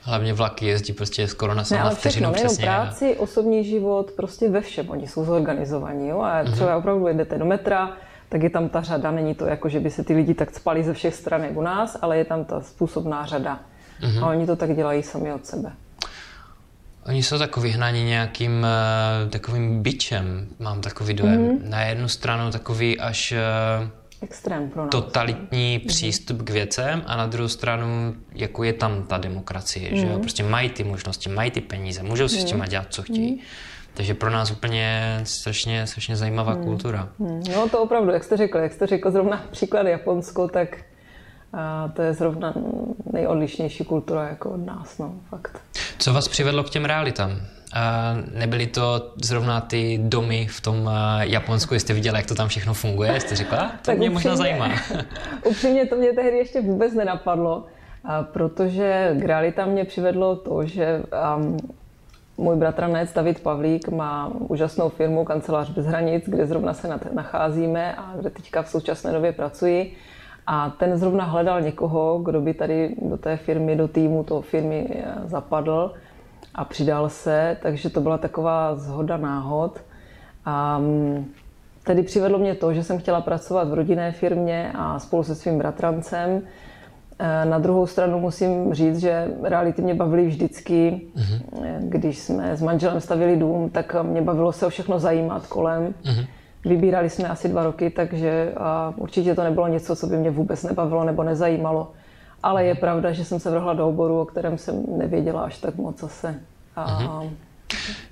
[0.02, 2.64] Hlavně vlaky jezdí prostě skoro na samou vteřinu přesně.
[2.64, 6.08] práci, osobní život, prostě ve všem oni jsou zorganizovaní.
[6.08, 6.20] Jo?
[6.20, 6.52] A mhm.
[6.52, 6.78] třeba uh-huh.
[6.78, 7.92] opravdu jedete do metra,
[8.28, 10.84] tak je tam ta řada, není to jako, že by se ty lidi tak spali
[10.84, 13.60] ze všech stran jak u nás, ale je tam ta způsobná řada.
[14.00, 14.24] Mm-hmm.
[14.24, 15.72] A oni to tak dělají sami od sebe.
[17.06, 18.66] Oni jsou takový hnaní nějakým
[19.24, 21.48] uh, takovým byčem, mám takový dojem.
[21.48, 21.68] Mm-hmm.
[21.68, 23.34] Na jednu stranu takový až
[23.82, 23.88] uh,
[24.22, 24.90] Extrém pro nás.
[24.90, 25.86] totalitní mm-hmm.
[25.86, 30.00] přístup k věcem a na druhou stranu, jako je tam ta demokracie, mm-hmm.
[30.00, 30.12] že jo?
[30.12, 30.20] Mhm.
[30.20, 32.40] Prostě mají ty možnosti, mají ty peníze, můžou si mm-hmm.
[32.40, 33.36] s těma dělat, co chtějí.
[33.36, 33.78] Mm-hmm.
[33.98, 36.64] Takže pro nás úplně strašně, strašně zajímavá hmm.
[36.64, 37.08] kultura.
[37.18, 37.42] Hmm.
[37.54, 40.76] No to opravdu, jak jste řekl, jak jste řekl zrovna příklad Japonsko, tak
[41.52, 42.54] a to je zrovna
[43.12, 45.60] nejodlišnější kultura jako od nás, no, fakt.
[45.98, 47.30] Co vás přivedlo k těm realitám?
[47.74, 52.74] A nebyly to zrovna ty domy v tom Japonsku, jste viděla, jak to tam všechno
[52.74, 53.58] funguje, jste řekla?
[53.58, 54.68] To tak mě upřímně, možná zajímá.
[55.44, 57.66] upřímně to mě tehdy ještě vůbec nenapadlo,
[58.32, 61.02] protože k realitám mě přivedlo to, že
[61.36, 61.56] um,
[62.36, 68.14] můj bratranec David Pavlík má úžasnou firmu Kancelář bez hranic, kde zrovna se nacházíme a
[68.20, 69.96] kde teďka v současné době pracuji.
[70.50, 74.88] A ten zrovna hledal někoho, kdo by tady do té firmy, do týmu toho firmy
[74.90, 75.92] eh, zapadl
[76.54, 79.80] a přidal se, takže to byla taková zhoda náhod.
[80.44, 80.80] A
[81.84, 85.58] tedy přivedlo mě to, že jsem chtěla pracovat v rodinné firmě a spolu se svým
[85.58, 86.42] bratrancem.
[87.18, 91.00] Eh, na druhou stranu musím říct, že reality mě bavily vždycky.
[91.16, 91.78] Mm-hmm.
[91.78, 95.94] Když jsme s manželem stavili dům, tak mě bavilo se o všechno zajímat kolem.
[96.04, 96.26] Mm-hmm.
[96.64, 100.62] Vybírali jsme asi dva roky, takže a určitě to nebylo něco, co by mě vůbec
[100.62, 101.92] nebavilo nebo nezajímalo.
[102.42, 105.76] Ale je pravda, že jsem se vrhla do oboru, o kterém jsem nevěděla až tak
[105.76, 106.34] moc zase.
[106.76, 107.30] A, uh-huh.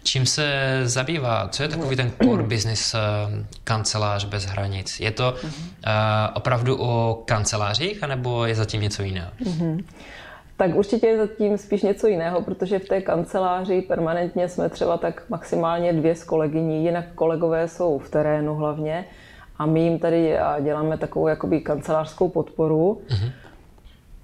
[0.02, 1.48] Čím se zabývá?
[1.48, 3.00] Co je takový ten core business uh,
[3.64, 5.00] kancelář bez hranic?
[5.00, 5.50] Je to uh,
[6.35, 9.30] opravdu o kancelářích, anebo je zatím něco jiného?
[9.44, 9.85] Uh-huh
[10.57, 15.23] tak určitě je zatím spíš něco jiného, protože v té kanceláři permanentně jsme třeba tak
[15.29, 19.05] maximálně dvě z kolegyní, jinak kolegové jsou v terénu hlavně
[19.59, 23.01] a my jim tady děláme takovou jakoby kancelářskou podporu.
[23.09, 23.31] Mm-hmm.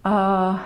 [0.04, 0.60] A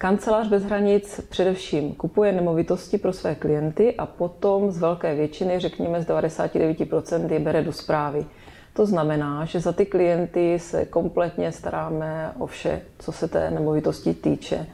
[0.00, 6.02] Kancelář bez hranic především kupuje nemovitosti pro své klienty a potom z velké většiny, řekněme
[6.02, 8.26] z 99%, je bere do zprávy.
[8.72, 14.14] To znamená, že za ty klienty se kompletně staráme o vše, co se té nemovitosti
[14.14, 14.66] týče.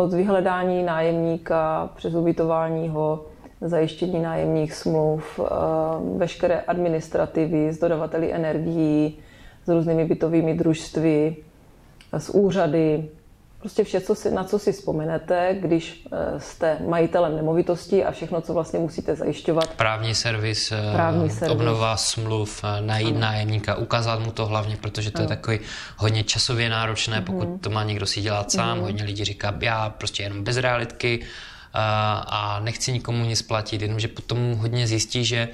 [0.00, 3.26] Od vyhledání nájemníka přes ubytování ho,
[3.60, 5.48] zajištění nájemních smluv, eh,
[6.16, 9.18] veškeré administrativy s dodavateli energií,
[9.64, 11.36] s různými bytovými družstvy,
[12.12, 13.08] s úřady,
[13.60, 18.40] Prostě vše, co si, na co si vzpomenete, když eh, jste majitelem nemovitosti a všechno,
[18.40, 19.70] co vlastně musíte zajišťovat.
[19.70, 21.52] Právní servis, eh, Právní servis.
[21.52, 23.20] obnova smluv, eh, najít ano.
[23.20, 25.24] nájemníka, ukázat mu to hlavně, protože to ano.
[25.24, 25.60] je takový
[25.96, 27.58] hodně časově náročné, pokud mhm.
[27.58, 28.78] to má někdo si dělat sám.
[28.78, 28.82] Mm.
[28.82, 31.20] Hodně lidí říká, já prostě jenom bez realitky,
[31.72, 35.48] a nechci nikomu nic platit, jenomže potom hodně zjistí, že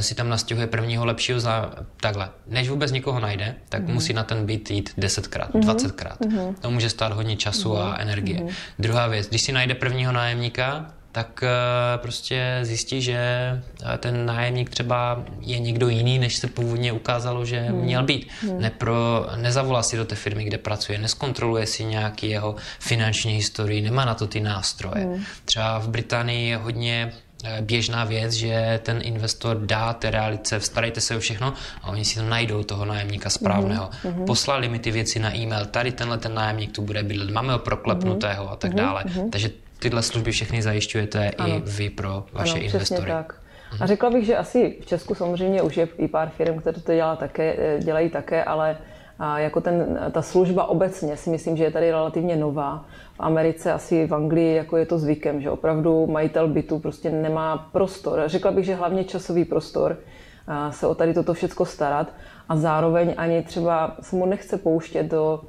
[0.00, 2.28] si tam nastěhuje prvního lepšího za takhle.
[2.46, 3.94] Než vůbec nikoho najde, tak mm.
[3.94, 5.60] musí na ten byt jít desetkrát, mm.
[5.60, 6.20] dvacetkrát.
[6.20, 6.54] Mm.
[6.54, 7.80] To může stát hodně času mm.
[7.80, 7.96] a mhm.
[8.00, 8.40] energie.
[8.40, 8.48] Mm.
[8.78, 14.70] Druhá věc, když si najde prvního nájemníka, tak eh, prostě zjistí, že eh, ten nájemník
[14.70, 17.78] třeba je někdo jiný, než se původně ukázalo, že hmm.
[17.78, 18.28] měl být.
[18.42, 18.60] Hmm.
[18.60, 24.04] Nepro, nezavolá si do té firmy, kde pracuje, neskontroluje si nějaký jeho finanční historii, nemá
[24.04, 25.04] na to ty nástroje.
[25.04, 25.24] Hmm.
[25.44, 27.29] Třeba v Británii je hodně eh,
[27.60, 32.16] běžná věc, že ten investor dá té realice, starejte se o všechno a oni si
[32.16, 33.90] tam najdou toho nájemníka správného.
[33.90, 34.24] Mm-hmm.
[34.24, 37.58] Poslali mi ty věci na e-mail, tady tenhle ten nájemník tu bude bydlet, máme ho
[37.58, 38.52] proklepnutého mm-hmm.
[38.52, 39.04] a tak dále.
[39.04, 39.30] Mm-hmm.
[39.30, 41.54] Takže tyhle služby všechny zajišťujete ano.
[41.54, 43.10] i vy pro vaše ano, investory.
[43.10, 43.34] tak.
[43.80, 46.94] A řekla bych, že asi v Česku samozřejmě už je i pár firm, které to
[46.94, 48.76] dělá také, eh, dělají také, ale
[49.20, 52.84] a jako ten, ta služba obecně si myslím, že je tady relativně nová.
[53.14, 57.68] V Americe, asi v Anglii, jako je to zvykem, že opravdu majitel bytu prostě nemá
[57.72, 58.22] prostor.
[58.26, 59.96] Řekla bych, že hlavně časový prostor
[60.70, 62.12] se o tady toto všechno starat
[62.48, 65.40] a zároveň ani třeba se mu nechce pouštět do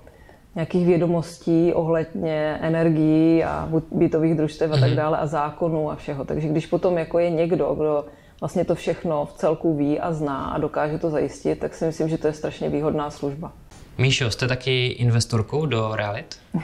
[0.55, 4.95] nějakých vědomostí ohledně energií a bytových družstev a tak mhm.
[4.95, 6.25] dále a zákonů a všeho.
[6.25, 8.05] Takže když potom jako je někdo, kdo
[8.41, 12.09] vlastně to všechno v celku ví a zná a dokáže to zajistit, tak si myslím,
[12.09, 13.51] že to je strašně výhodná služba.
[13.97, 16.37] Míšo, jste taky investorkou do realit?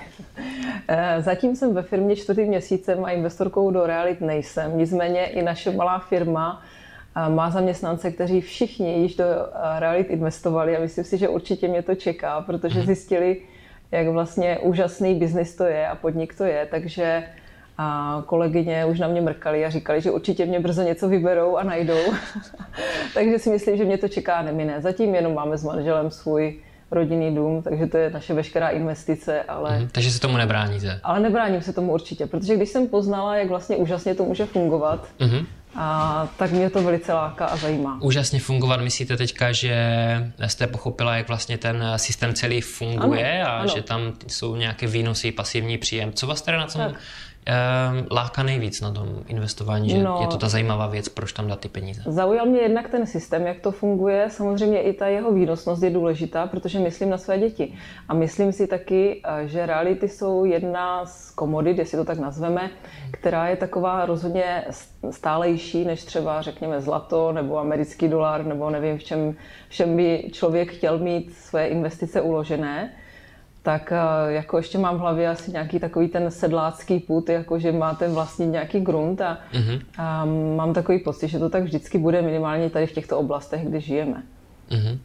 [0.90, 4.78] Eh, zatím jsem ve firmě čtvrtý měsícem a investorkou do realit nejsem.
[4.78, 6.62] Nicméně i naše malá firma
[7.16, 11.68] eh, má zaměstnance, kteří všichni již do eh, realit investovali a myslím si, že určitě
[11.68, 12.86] mě to čeká, protože mhm.
[12.86, 13.42] zjistili,
[13.92, 17.24] jak vlastně úžasný biznis to je a podnik to je, takže
[17.78, 21.64] a kolegyně už na mě mrkali a říkali, že určitě mě brzo něco vyberou a
[21.64, 22.14] najdou.
[23.14, 24.82] takže si myslím, že mě to čeká nemine.
[24.82, 26.60] Zatím jenom máme s manželem svůj
[26.92, 29.80] rodinný dům, takže to je naše veškerá investice, ale...
[29.80, 31.00] Mm, takže se tomu nebráníte?
[31.04, 35.08] Ale nebráním se tomu určitě, protože když jsem poznala, jak vlastně úžasně to může fungovat,
[35.20, 35.46] mm-hmm.
[35.80, 38.00] A tak mě to velice láká a zajímá.
[38.02, 39.76] Úžasně fungovat, myslíte teďka, že
[40.48, 43.74] jste pochopila, jak vlastně ten systém celý funguje ano, a ano.
[43.76, 46.14] že tam jsou nějaké výnosy, pasivní příjem.
[46.14, 47.02] Co vás teda na tom tak.
[47.50, 51.48] Ehm, láká nejvíc na tom investování, že no, je to ta zajímavá věc, proč tam
[51.48, 52.02] dát ty peníze?
[52.06, 54.28] Zaujal mě jednak ten systém, jak to funguje.
[54.30, 57.74] Samozřejmě i ta jeho výnosnost je důležitá, protože myslím na své děti.
[58.08, 62.70] A myslím si taky, eh, že reality jsou jedna z komodit, jestli to tak nazveme,
[63.12, 64.66] která je taková rozhodně
[65.12, 69.36] stálejší než třeba, řekněme, zlato nebo americký dolar, nebo nevím, v čem,
[69.70, 72.92] v čem by člověk chtěl mít své investice uložené
[73.68, 77.72] tak eh, jako ještě mám v hlavě asi nějaký takový ten sedlácký put, jako že
[77.72, 79.82] máte vlastně nějaký grunt a, mm-hmm.
[79.98, 80.26] a
[80.56, 84.24] mám takový pocit, že to tak vždycky bude minimálně tady v těchto oblastech, kde žijeme.
[84.70, 84.98] Mm-hmm.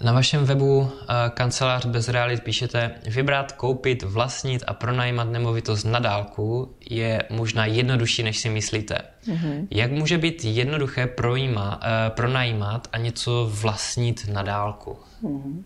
[0.00, 0.88] Na vašem webu uh,
[1.34, 8.22] Kancelář bez realit píšete, vybrat, koupit, vlastnit a pronajímat nemovitost na dálku je možná jednodušší,
[8.22, 8.98] než si myslíte.
[9.28, 9.66] Mm-hmm.
[9.70, 14.96] Jak může být jednoduché projíma, uh, pronajímat a něco vlastnit na dálku?
[15.22, 15.62] Mm-hmm.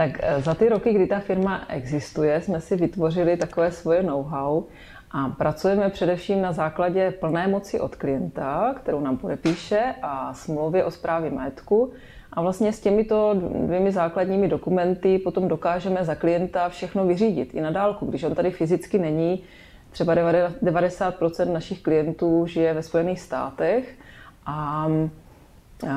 [0.00, 4.64] Tak eh, za ty roky, kdy ta firma existuje, jsme si vytvořili takové svoje know-how
[5.10, 10.90] a pracujeme především na základě plné moci od klienta, kterou nám podepíše, a smlouvy o
[10.90, 11.92] správě majetku.
[12.32, 13.34] A vlastně s těmito
[13.66, 18.06] dvěmi základními dokumenty potom dokážeme za klienta všechno vyřídit i na dálku.
[18.06, 19.42] Když on tady fyzicky není,
[19.90, 23.94] třeba 90% našich klientů žije ve Spojených státech
[24.46, 24.88] a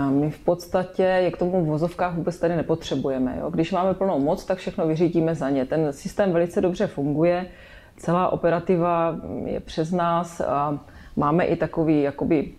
[0.10, 3.38] my v podstatě je k tomu v vozovkách vůbec tady nepotřebujeme.
[3.40, 3.50] Jo.
[3.50, 5.66] Když máme plnou moc, tak všechno vyřídíme za ně.
[5.66, 7.46] Ten systém velice dobře funguje,
[7.98, 9.16] celá operativa
[9.46, 10.80] je přes nás a
[11.16, 12.52] máme i takový, jakoby,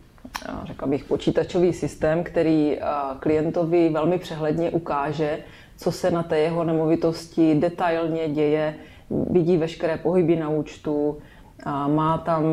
[0.65, 2.79] řekla bych, počítačový systém, který
[3.19, 5.39] klientovi velmi přehledně ukáže,
[5.77, 8.75] co se na té jeho nemovitosti detailně děje,
[9.31, 11.19] vidí veškeré pohyby na účtu,
[11.87, 12.45] má tam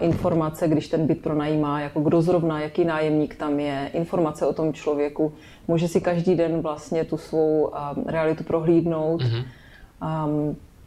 [0.00, 4.72] informace, když ten byt pronajímá, jako kdo zrovna, jaký nájemník tam je, informace o tom
[4.72, 5.32] člověku.
[5.68, 7.72] Může si každý den vlastně tu svou
[8.06, 9.22] realitu prohlídnout.
[9.22, 9.44] Mm-hmm.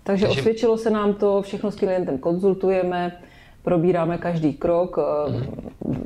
[0.03, 3.17] Takže, Takže osvědčilo se nám to, všechno s klientem konzultujeme,
[3.63, 4.97] probíráme každý krok.
[4.97, 5.47] Mm-hmm.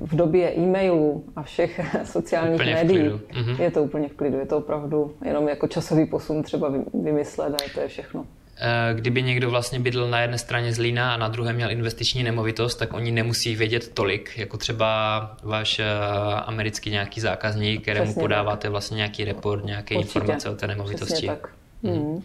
[0.03, 3.61] V době e-mailů a všech sociálních úplně médií mm-hmm.
[3.61, 4.37] je to úplně v klidu.
[4.37, 8.25] Je to opravdu jenom jako časový posun třeba vymyslet a to je všechno.
[8.61, 12.75] Eh, kdyby někdo vlastně bydl na jedné straně Zlína a na druhé měl investiční nemovitost,
[12.75, 15.85] tak oni nemusí vědět tolik, jako třeba váš eh,
[16.45, 18.71] americký nějaký zákazník, kterému Přesně podáváte tak.
[18.71, 20.19] vlastně nějaký report, nějaké Určitě.
[20.19, 21.13] informace o té nemovitosti.
[21.13, 21.49] Přesně tak.
[21.83, 22.23] Mm.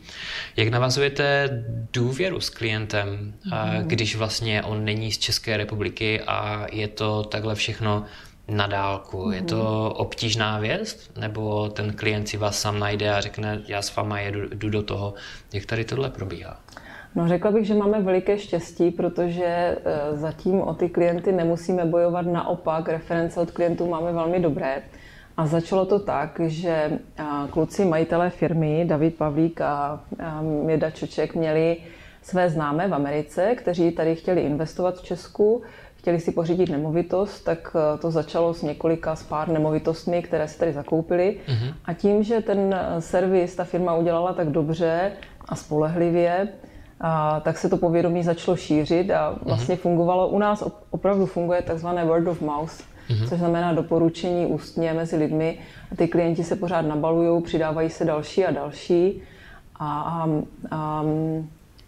[0.57, 1.51] Jak navazujete
[1.93, 3.89] důvěru s klientem, mm.
[3.89, 8.05] když vlastně on není z České republiky a je to takhle všechno
[8.49, 9.31] na dálku?
[9.31, 9.93] Je to mhm.
[9.97, 11.11] obtížná věc?
[11.21, 14.83] Nebo ten klient si vás sám najde a řekne, já s váma jedu, jdu do
[14.83, 15.15] toho?
[15.53, 16.61] Jak tady tohle probíhá?
[17.15, 19.77] No řekla bych, že máme veliké štěstí, protože e,
[20.13, 22.27] zatím o ty klienty nemusíme bojovat.
[22.27, 24.83] Naopak, reference od klientů máme velmi dobré.
[25.37, 26.99] A začalo to tak, že
[27.51, 30.01] kluci majitelé firmy, David Pavlík a
[30.41, 31.77] Měda Čoček, měli
[32.23, 35.63] své známé v Americe, kteří tady chtěli investovat v Česku,
[36.05, 40.59] chtěli si pořídit nemovitost, tak e, to začalo s několika, s pár nemovitostmi, které si
[40.59, 41.37] tady zakoupili.
[41.47, 41.75] Mm-hmm.
[41.85, 45.13] A tím, že ten servis ta firma udělala tak dobře
[45.49, 46.49] a spolehlivě,
[47.01, 49.39] a, tak se to povědomí začalo šířit a mhm.
[49.45, 50.29] vlastně fungovalo.
[50.29, 53.29] U nás opravdu funguje takzvané word of mouth mm-hmm.
[53.29, 55.59] což znamená doporučení ústně mezi lidmi.
[55.93, 59.23] A ty klienti se pořád nabalují, přidávají se další a další.
[59.77, 60.29] A, a,
[60.71, 61.05] a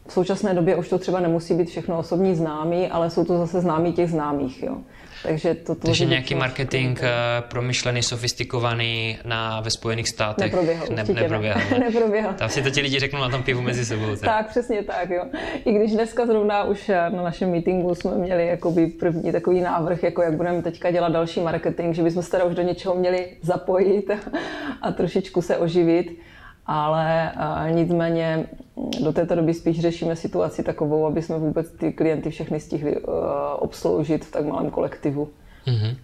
[0.07, 3.61] v současné době už to třeba nemusí být všechno osobní známí, ale jsou to zase
[3.61, 4.63] známí těch známých.
[4.63, 4.77] Jo.
[5.23, 7.07] Takže, to Takže nějaký marketing uh,
[7.49, 10.87] promyšlený, sofistikovaný na, ve Spojených státech neproběhl.
[10.91, 11.79] Ne, neproběhl, ne.
[11.79, 12.35] neproběhl.
[12.35, 14.07] Tam si to ti lidi řeknou na tom pivu mezi sebou.
[14.07, 14.21] Tak.
[14.21, 15.11] tak, přesně tak.
[15.11, 15.25] Jo.
[15.65, 20.03] I když dneska zrovna už eh, na našem meetingu jsme měli jakoby první takový návrh,
[20.03, 23.27] jako jak budeme teďka dělat další marketing, že bychom se teda už do něčeho měli
[23.43, 24.15] zapojit a,
[24.83, 26.19] a trošičku se oživit
[26.67, 28.47] ale a, nicméně
[29.05, 33.15] do této doby spíš řešíme situaci takovou, aby jsme vůbec ty klienty všechny stihli uh,
[33.59, 35.29] obsloužit v tak malém kolektivu.
[35.67, 35.97] Mm-hmm.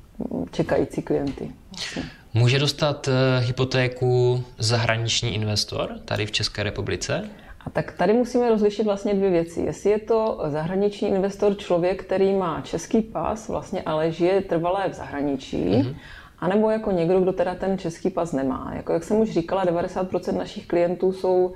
[0.51, 1.51] Čekající klienty.
[1.77, 2.03] Vlastně.
[2.35, 7.29] Může dostat uh, hypotéku zahraniční investor tady v České republice?
[7.67, 9.61] A tak tady musíme rozlišit vlastně dvě věci.
[9.61, 14.95] Jestli je to zahraniční investor člověk, který má český pas, vlastně ale žije trvalé v
[14.95, 15.95] zahraničí, mm-hmm
[16.43, 18.73] a nebo jako někdo, kdo teda ten český pas nemá.
[18.77, 21.53] Jako jak jsem už říkala, 90% našich klientů jsou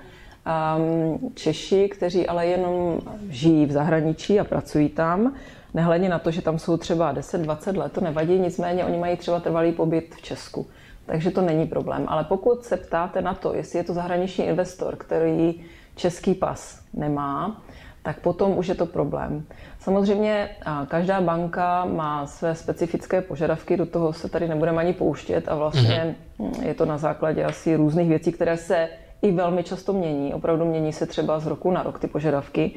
[0.79, 5.35] um, Češi, kteří ale jenom žijí v zahraničí a pracují tam.
[5.75, 9.41] Nehledě na to, že tam jsou třeba 10-20 let, to nevadí, nicméně oni mají třeba
[9.41, 10.67] trvalý pobyt v Česku.
[11.07, 12.05] Takže to není problém.
[12.09, 15.65] Ale pokud se ptáte na to, jestli je to zahraniční investor, který
[15.97, 17.63] český pas nemá,
[18.07, 19.45] tak potom už je to problém.
[19.81, 20.49] Samozřejmě
[20.89, 26.17] každá banka má své specifické požadavky, do toho se tady nebudeme ani pouštět a vlastně
[26.39, 26.67] mm-hmm.
[26.67, 28.89] je to na základě asi různých věcí, které se
[29.23, 30.35] i velmi často mění.
[30.35, 32.71] Opravdu mění se třeba z roku na rok ty požadavky.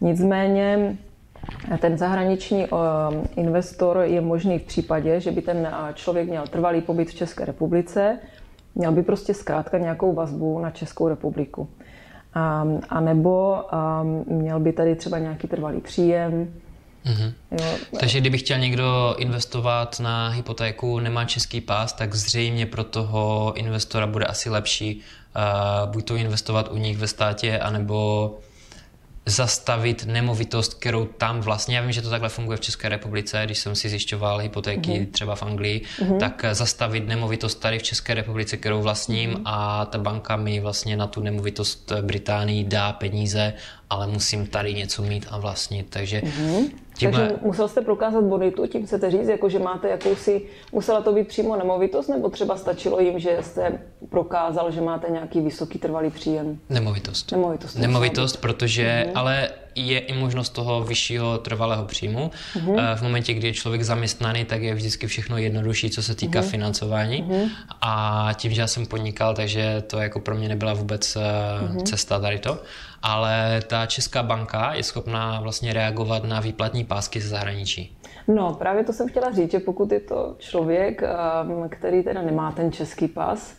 [0.00, 0.96] Nicméně
[1.80, 2.66] ten zahraniční
[3.36, 8.18] investor je možný v případě, že by ten člověk měl trvalý pobyt v České republice,
[8.74, 11.68] měl by prostě zkrátka nějakou vazbu na Českou republiku.
[12.38, 13.62] Um, a nebo
[14.02, 16.48] um, měl by tady třeba nějaký trvalý příjem.
[17.06, 17.32] Mm-hmm.
[17.50, 17.78] Jo.
[18.00, 24.06] Takže kdyby chtěl někdo investovat na hypotéku, nemá český pás, tak zřejmě pro toho investora
[24.06, 25.00] bude asi lepší
[25.36, 28.38] uh, buď to investovat u nich ve státě, anebo
[29.28, 33.58] zastavit nemovitost, kterou tam vlastně, já vím, že to takhle funguje v České republice, když
[33.58, 35.10] jsem si zjišťoval hypotéky mm-hmm.
[35.10, 36.18] třeba v Anglii, mm-hmm.
[36.18, 39.42] tak zastavit nemovitost tady v České republice, kterou vlastním mm-hmm.
[39.44, 43.54] a ta banka mi vlastně na tu nemovitost Británii dá peníze
[43.90, 45.86] ale musím tady něco mít a vlastnit.
[45.90, 46.70] Takže, mm-hmm.
[46.98, 47.12] Tím...
[47.12, 51.28] Takže musel jste prokázat bonitu, tím chcete říct, jako že máte jakousi, musela to být
[51.28, 56.58] přímo nemovitost, nebo třeba stačilo jim, že jste prokázal, že máte nějaký vysoký trvalý příjem?
[56.70, 57.32] Nemovitost.
[57.32, 59.12] Nemovitost, Nemovitost protože, mm-hmm.
[59.14, 62.30] ale je i možnost toho vyššího trvalého příjmu.
[62.54, 62.96] Mm-hmm.
[62.96, 66.50] V momentě, kdy je člověk zaměstnaný, tak je vždycky všechno jednodušší, co se týká mm-hmm.
[66.50, 67.22] financování.
[67.22, 67.50] Mm-hmm.
[67.80, 71.82] A tím, že já jsem podnikal, takže to jako pro mě nebyla vůbec mm-hmm.
[71.82, 72.58] cesta tady to.
[73.02, 77.96] Ale ta Česká banka je schopná vlastně reagovat na výplatní pásky ze zahraničí.
[78.28, 82.52] No, právě to jsem chtěla říct, že pokud je to člověk, ehm, který teda nemá
[82.52, 83.56] ten český pas,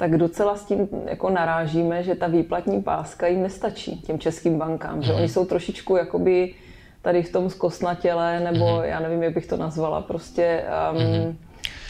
[0.00, 5.02] tak docela s tím jako narážíme, že ta výplatní páska jim nestačí těm českým bankám,
[5.02, 5.20] že mhm.
[5.20, 6.54] oni jsou trošičku jakoby
[7.02, 8.82] tady v tom zkosnatěle, nebo mm-hmm.
[8.82, 11.34] já nevím, jak bych to nazvala, prostě um, mm-hmm.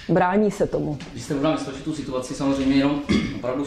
[0.09, 0.99] brání se tomu.
[1.13, 3.01] Když jste možná tu situaci, samozřejmě jenom
[3.37, 3.65] opravdu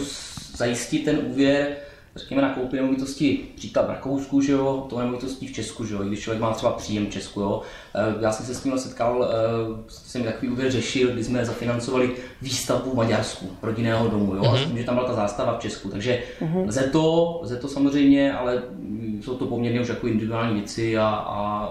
[0.55, 1.75] zajistit ten úvěr
[2.15, 6.03] řekněme, na koupě nemovitosti, příklad v Rakousku, že jo, to nemovitosti v Česku, že jo,
[6.03, 7.61] když člověk má třeba příjem v Česku, jo.
[7.95, 12.15] Eh, já jsem se s tím setkal, eh, jsem takový úvěr řešil, kdy jsme zafinancovali
[12.41, 14.53] výstavbu v Maďarsku, rodinného domu, jo, mm-hmm.
[14.53, 14.69] a s mhm.
[14.69, 15.89] tím, že tam byla ta zástava v Česku.
[15.89, 16.67] Takže mm-hmm.
[16.67, 18.63] lze, to, lze to samozřejmě, ale
[19.21, 21.69] jsou to poměrně už jako individuální věci a, a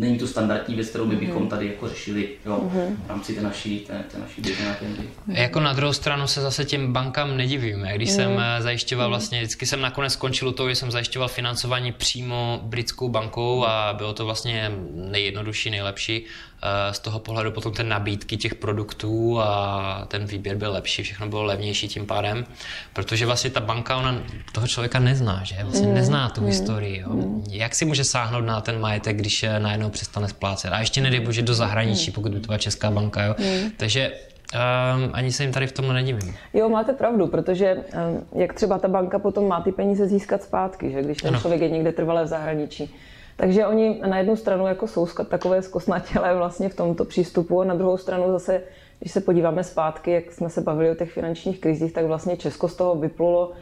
[0.00, 1.26] není to standardní věc, kterou my mhm.
[1.26, 2.96] bychom tady jako řešili jo, mm-hmm.
[3.06, 5.02] v rámci té naší, té, té naší běžné agendy.
[5.26, 7.86] Jako na druhou stranu se zase těm bankám nedivím.
[7.94, 11.92] Když jsem eh, zajišťoval vlastně, vždycky jsem nakonec skončil u toho, že jsem zajišťoval financování
[11.92, 16.24] přímo britskou bankou a bylo to vlastně nejjednodušší, nejlepší.
[16.62, 21.28] Eh, z toho pohledu potom ten nabídky těch produktů a ten výběr byl lepší, všechno
[21.28, 22.44] bylo levnější tím pádem,
[22.92, 25.56] protože vlastně ta banka, ona toho člověka nezná, že?
[25.62, 25.94] Vlastně mm.
[25.94, 26.46] nezná tu mm.
[26.46, 27.00] historii.
[27.00, 27.08] Jo?
[27.08, 27.44] Mm.
[27.50, 30.72] Jak si může sáhnout na ten majetek, když najednou přestane splácet?
[30.72, 32.14] A ještě nedej bože do zahraničí, mm.
[32.14, 33.22] pokud by to byla česká banka.
[33.22, 33.34] Jo?
[33.38, 33.70] Mm.
[33.76, 34.12] Takže
[34.54, 36.34] Um, ani se jim tady v tom nedivím.
[36.54, 40.90] Jo, máte pravdu, protože um, jak třeba ta banka potom má ty peníze získat zpátky,
[40.90, 41.40] že když ten ano.
[41.40, 42.94] člověk je někde trvalé v zahraničí.
[43.40, 47.74] Takže oni na jednu stranu jako jsou takové zkosnatělé vlastně v tomto přístupu a na
[47.74, 48.62] druhou stranu zase,
[48.98, 52.68] když se podíváme zpátky, jak jsme se bavili o těch finančních krizích, tak vlastně Česko
[52.68, 53.52] z toho vyplulo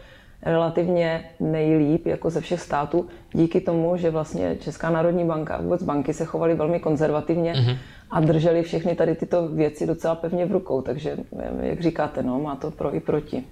[0.42, 5.82] relativně nejlíp jako ze všech států díky tomu, že vlastně Česká národní banka a vůbec
[5.82, 7.76] banky se chovaly velmi konzervativně mm-hmm.
[8.10, 10.82] a drželi všechny tady tyto věci docela pevně v rukou.
[10.82, 11.16] Takže,
[11.60, 13.44] jak říkáte, no, má to pro i proti.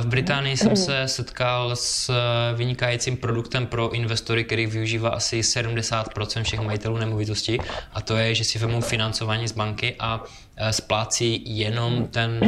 [0.00, 2.10] V Británii jsem se setkal s
[2.54, 7.58] vynikajícím produktem pro investory, který využívá asi 70% všech majitelů nemovitostí
[7.92, 10.24] a to je, že si vezmou financování z banky a
[10.70, 12.40] splácí jenom ten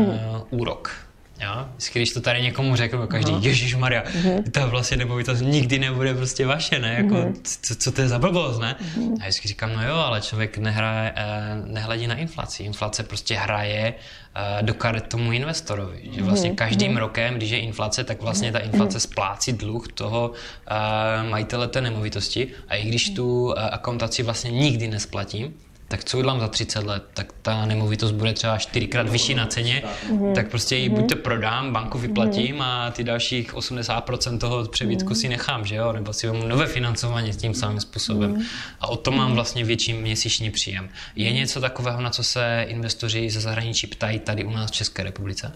[0.51, 1.02] úrok
[1.43, 1.69] Jo?
[1.93, 3.47] Když to tady někomu řeknu, každý, uh-huh.
[3.47, 4.43] Ježíš Maria, uh-huh.
[4.51, 6.95] ta vlastně nemovitost nikdy nebude prostě vaše, ne?
[6.95, 7.35] Jako, uh-huh.
[7.63, 8.77] co, co to je za blbost, ne?
[8.81, 9.17] Uh-huh.
[9.21, 12.63] A vždycky říkám, no jo, ale člověk nehraje, eh, nehledí na inflaci.
[12.63, 13.95] Inflace prostě hraje
[14.35, 16.01] eh, do karet tomu investorovi.
[16.13, 16.99] Že vlastně každým uh-huh.
[16.99, 20.33] rokem, když je inflace, tak vlastně ta inflace splácí dluh toho
[20.67, 22.49] eh, majitele té nemovitosti.
[22.69, 25.55] A i když tu akontaci vlastně nikdy nesplatím,
[25.93, 29.83] tak co udělám za 30 let, tak ta nemovitost bude třeba čtyřikrát vyšší na ceně,
[30.11, 30.35] mm-hmm.
[30.35, 32.63] tak prostě ji buď to prodám, banku vyplatím mm-hmm.
[32.63, 35.21] a ty dalších 80% toho přebytku mm-hmm.
[35.21, 38.35] si nechám, že jo, nebo si vezmu nové financování s tím samým způsobem.
[38.35, 38.45] Mm-hmm.
[38.81, 40.89] A o to mám vlastně větší měsíční příjem.
[41.17, 45.03] Je něco takového, na co se investoři ze zahraničí ptají tady u nás v České
[45.03, 45.53] republice?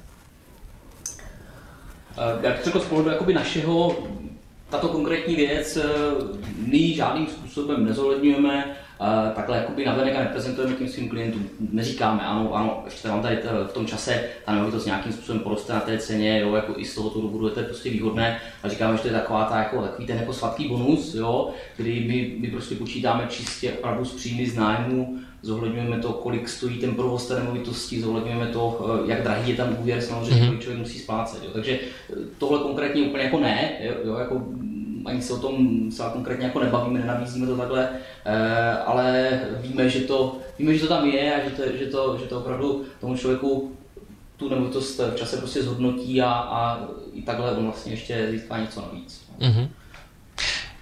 [2.42, 3.96] Jak to řekl z pohledu jakoby našeho,
[4.70, 5.82] tato konkrétní věc, eh,
[6.66, 8.76] my žádným způsobem nezohledňujeme,
[9.34, 11.48] takhle jakoby navenek a neprezentujeme tím svým klientům.
[11.72, 13.38] Neříkáme, ano, ano, ještě vám tady
[13.68, 16.94] v tom čase ta nemovitost nějakým způsobem poroste na té ceně, jo, jako i z
[16.94, 20.06] tohoto důvodu je to prostě výhodné a říkáme, že to je taková ta, jako, takový
[20.06, 24.56] ten jako sladký bonus, jo, kdy my, my prostě počítáme čistě opravdu z příjmy z
[24.56, 29.56] nájmu, zohledňujeme to, kolik stojí ten provoz té nemovitosti, zohledňujeme to, eh, jak drahý je
[29.56, 30.46] tam úvěr, samozřejmě, mm-hmm.
[30.46, 31.44] kolik člověk musí splácet.
[31.44, 31.50] Jo.
[31.52, 33.72] Takže eh, tohle konkrétně úplně jako ne,
[34.04, 34.42] jo, jako
[35.06, 37.88] ani se o tom se konkrétně jako nebavíme, nenabízíme to takhle,
[38.24, 42.18] eh, ale víme, že to, víme, že to tam je a že to, že to,
[42.18, 43.72] že to opravdu tomu člověku
[44.36, 46.80] tu nemovitost v čase prostě zhodnotí a, a
[47.12, 49.24] i takhle on vlastně ještě získá něco navíc.
[49.40, 49.68] Mm-hmm.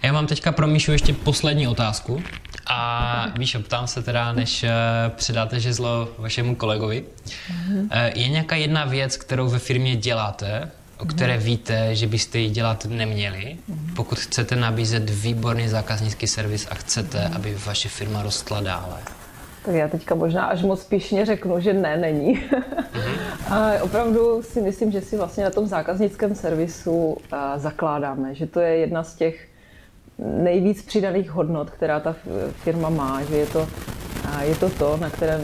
[0.03, 2.23] Já mám teďka pro Míšu ještě poslední otázku.
[2.67, 4.71] A víš, ptám se teda, než eh,
[5.09, 7.05] předáte žezlo vašemu kolegovi.
[7.27, 8.13] Mm-hmm.
[8.15, 10.71] Je nějaká jedna věc, kterou ve firmě děláte,
[11.05, 13.57] o které víte, že byste ji dělat neměli,
[13.97, 18.99] pokud chcete nabízet výborný zákaznický servis a chcete, aby vaše firma rostla dále?
[19.65, 22.43] Tak já teďka možná až moc spíšně řeknu, že ne, není.
[23.51, 27.17] a opravdu si myslím, že si vlastně na tom zákaznickém servisu
[27.57, 29.49] zakládáme, že to je jedna z těch
[30.19, 32.17] nejvíc přidaných hodnot, která ta
[32.65, 33.69] firma má, že je to
[34.35, 35.41] a je to to, na kterém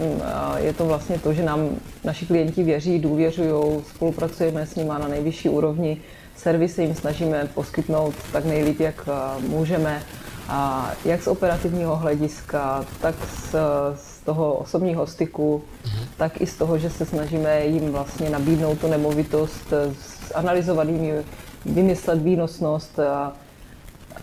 [0.56, 1.68] je to vlastně to, že nám
[2.04, 5.96] naši klienti věří, důvěřují, spolupracujeme s nimi na nejvyšší úrovni,
[6.36, 9.08] servisy jim snažíme poskytnout tak nejlíp, jak
[9.40, 10.02] můžeme,
[10.48, 13.54] a jak z operativního hlediska, tak z,
[13.94, 16.06] z toho osobního styku, mm-hmm.
[16.16, 19.72] tak i z toho, že se snažíme jim vlastně nabídnout tu nemovitost,
[20.34, 21.24] analyzovat jim,
[21.66, 23.32] vymyslet výnosnost, a,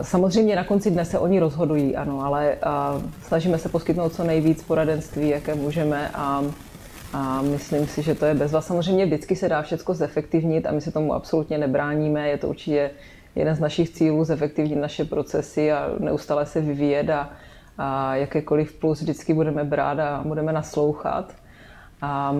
[0.02, 4.64] Samozřejmě na konci dne se oni rozhodují, ano, ale a, snažíme se poskytnout co nejvíc
[4.64, 6.44] poradenství, jaké můžeme a,
[7.14, 8.62] a myslím si, že to je bezva.
[8.62, 12.30] Samozřejmě vždycky se dá všechno zefektivnit a my se tomu absolutně nebráníme.
[12.30, 12.92] Je to určitě
[13.36, 17.30] jeden z našich cílů zefektivnit naše procesy a neustále se vyvíjet a,
[17.78, 21.34] a jakékoliv plus vždycky budeme brát a budeme naslouchat.
[22.02, 22.36] A,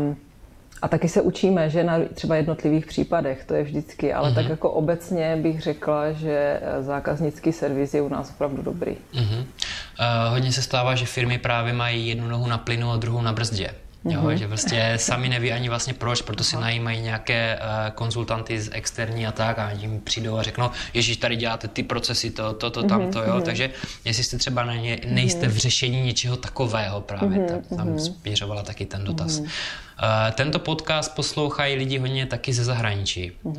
[0.82, 4.36] a taky se učíme, že na třeba jednotlivých případech, to je vždycky, ale mm-hmm.
[4.36, 8.96] tak jako obecně bych řekla, že eh, zákaznický servis je u nás opravdu dobrý.
[9.14, 9.40] Mm-hmm.
[9.40, 13.34] Uh, hodně se stává, že firmy právě mají jednu nohu na plynu a druhou na
[13.34, 13.70] brzdě.
[14.06, 14.34] Jo, mm-hmm.
[14.34, 19.28] že prostě sami neví ani vlastně proč, proto si najímají nějaké uh, konzultanty z externí
[19.28, 22.84] a tak a jim přijdou a řeknou, ježíš, tady děláte ty procesy, to, to, to,
[22.84, 23.42] tamto, jo, mm-hmm.
[23.42, 23.70] takže
[24.06, 27.62] jestli jste třeba na ně, nejste v řešení něčeho takového právě, mm-hmm.
[27.70, 29.40] tak tam spířovala taky ten dotaz.
[29.40, 29.44] Mm-hmm.
[29.44, 33.32] Uh, tento podcast poslouchají lidi hodně taky ze zahraničí.
[33.46, 33.58] Mm-hmm.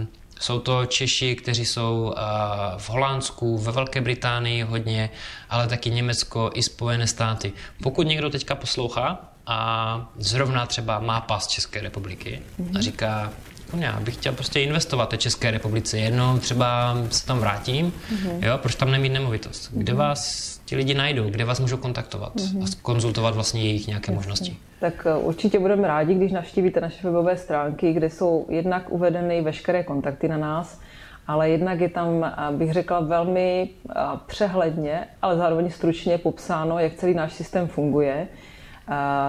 [0.00, 0.06] Uh,
[0.40, 5.10] jsou to Češi, kteří jsou uh, v Holandsku, ve Velké Británii hodně,
[5.50, 7.52] ale taky Německo i Spojené státy.
[7.82, 12.78] Pokud někdo teďka poslouchá a zrovna třeba má pas České republiky mm-hmm.
[12.78, 13.32] a říká,
[13.78, 18.46] já bych chtěl prostě investovat v České republice, jednou třeba se tam vrátím, mm-hmm.
[18.46, 19.70] jo, proč tam nemít nemovitost?
[19.72, 19.96] Kde mm-hmm.
[19.96, 22.62] vás ti lidi najdou, kde vás můžou kontaktovat mm-hmm.
[22.62, 24.14] a konzultovat vlastně jejich nějaké Jasně.
[24.14, 24.56] možnosti?
[24.80, 29.82] Tak eh, určitě budeme rádi, když navštívíte naše webové stránky, kde jsou jednak uvedeny veškeré
[29.82, 30.80] kontakty na nás,
[31.26, 33.94] ale jednak je tam, eh, bych řekla, velmi eh,
[34.26, 38.28] přehledně, ale zároveň stručně popsáno, jak celý náš systém funguje.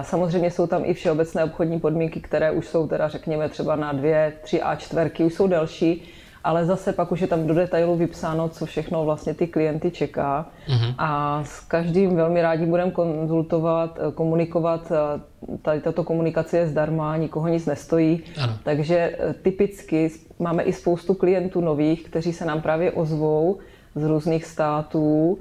[0.02, 4.32] Samozřejmě jsou tam i všeobecné obchodní podmínky, které už jsou teda, řekněme, třeba na dvě,
[4.42, 6.02] tři a čtverky, už jsou delší,
[6.44, 10.46] ale zase pak už je tam do detailu vypsáno, co všechno vlastně ty klienty čeká.
[10.68, 10.94] Mm-hmm.
[10.98, 14.92] A s každým velmi rádi budeme konzultovat, eh, komunikovat.
[14.92, 18.22] Eh, tady tato komunikace je zdarma, nikoho nic nestojí.
[18.42, 18.52] Ano.
[18.62, 23.58] Takže eh, typicky máme i spoustu klientů nových, kteří se nám právě ozvou
[23.94, 25.38] z různých států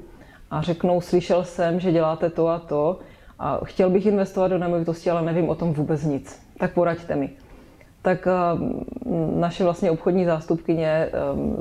[0.51, 2.99] a řeknou, slyšel jsem, že děláte to a to
[3.39, 6.39] a chtěl bych investovat do nemovitosti, ale nevím o tom vůbec nic.
[6.57, 7.29] Tak poraďte mi
[8.05, 8.31] tak eh,
[9.35, 11.11] naše vlastně obchodní zástupkyně eh,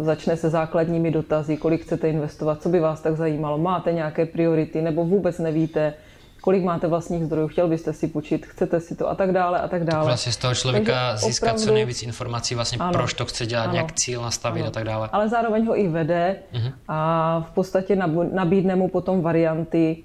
[0.04, 4.82] začne se základními dotazy, kolik chcete investovat, co by vás tak zajímalo, máte nějaké priority
[4.82, 5.94] nebo vůbec nevíte,
[6.40, 9.68] kolik máte vlastních zdrojů, chtěl byste si půjčit, chcete si to a tak dále a
[9.68, 10.00] tak dále.
[10.00, 13.24] Tak vlastně z toho člověka Takže získat opravdu, co nejvíc informací, vlastně ano, proč to
[13.24, 14.68] chce dělat, ano, nějak cíl nastavit ano.
[14.68, 15.08] a tak dále.
[15.12, 16.72] Ale zároveň ho i vede uh-huh.
[16.88, 17.96] a v podstatě
[18.32, 20.04] nabídne mu potom varianty,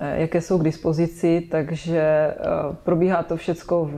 [0.00, 2.34] jaké jsou k dispozici, takže
[2.84, 3.90] probíhá to všecko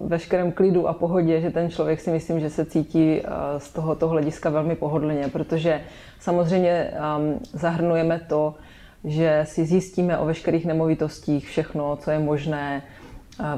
[0.00, 3.24] veškerém klidu a pohodě, že ten člověk si myslím, že se cítí eh,
[3.58, 5.80] z tohoto hlediska velmi pohodlně, protože
[6.20, 8.54] samozřejmě ehm, zahrnujeme to,
[9.04, 12.82] že si zjistíme o veškerých nemovitostích všechno, co je možné.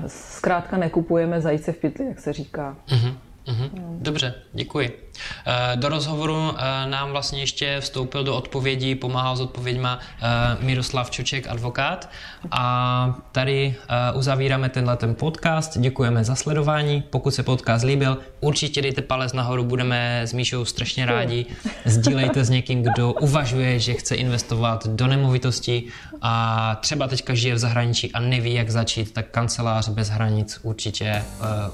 [0.06, 2.76] Zkrátka nekupujeme zajíce v pytli, jak se říká.
[2.88, 3.14] Mm-hmm.
[3.46, 3.70] Mm-hmm.
[3.98, 5.07] Dobře, děkuji.
[5.46, 11.10] Eh, do rozhovoru eh, nám vlastně ještě vstoupil do odpovědí, pomáhal s odpověďma eh, Miroslav
[11.10, 12.10] Čoček, advokát.
[12.50, 13.74] A tady
[14.14, 15.78] uzavíráme tenhle ten podcast.
[15.78, 17.02] Děkujeme za sledování.
[17.10, 21.46] Pokud se podcast líbil, určitě dejte palec nahoru, budeme s Míšou strašně rádi.
[21.84, 25.84] Sdílejte s někým, kdo uvažuje, že chce investovat do nemovitosti
[26.22, 31.22] a třeba teďka žije v zahraničí a neví, jak začít, tak kancelář bez hranic určitě,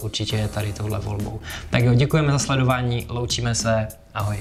[0.01, 1.41] určitě je tady touhle volbou.
[1.71, 4.39] Tak jo, děkujeme za sledování, loučíme se, ahoj.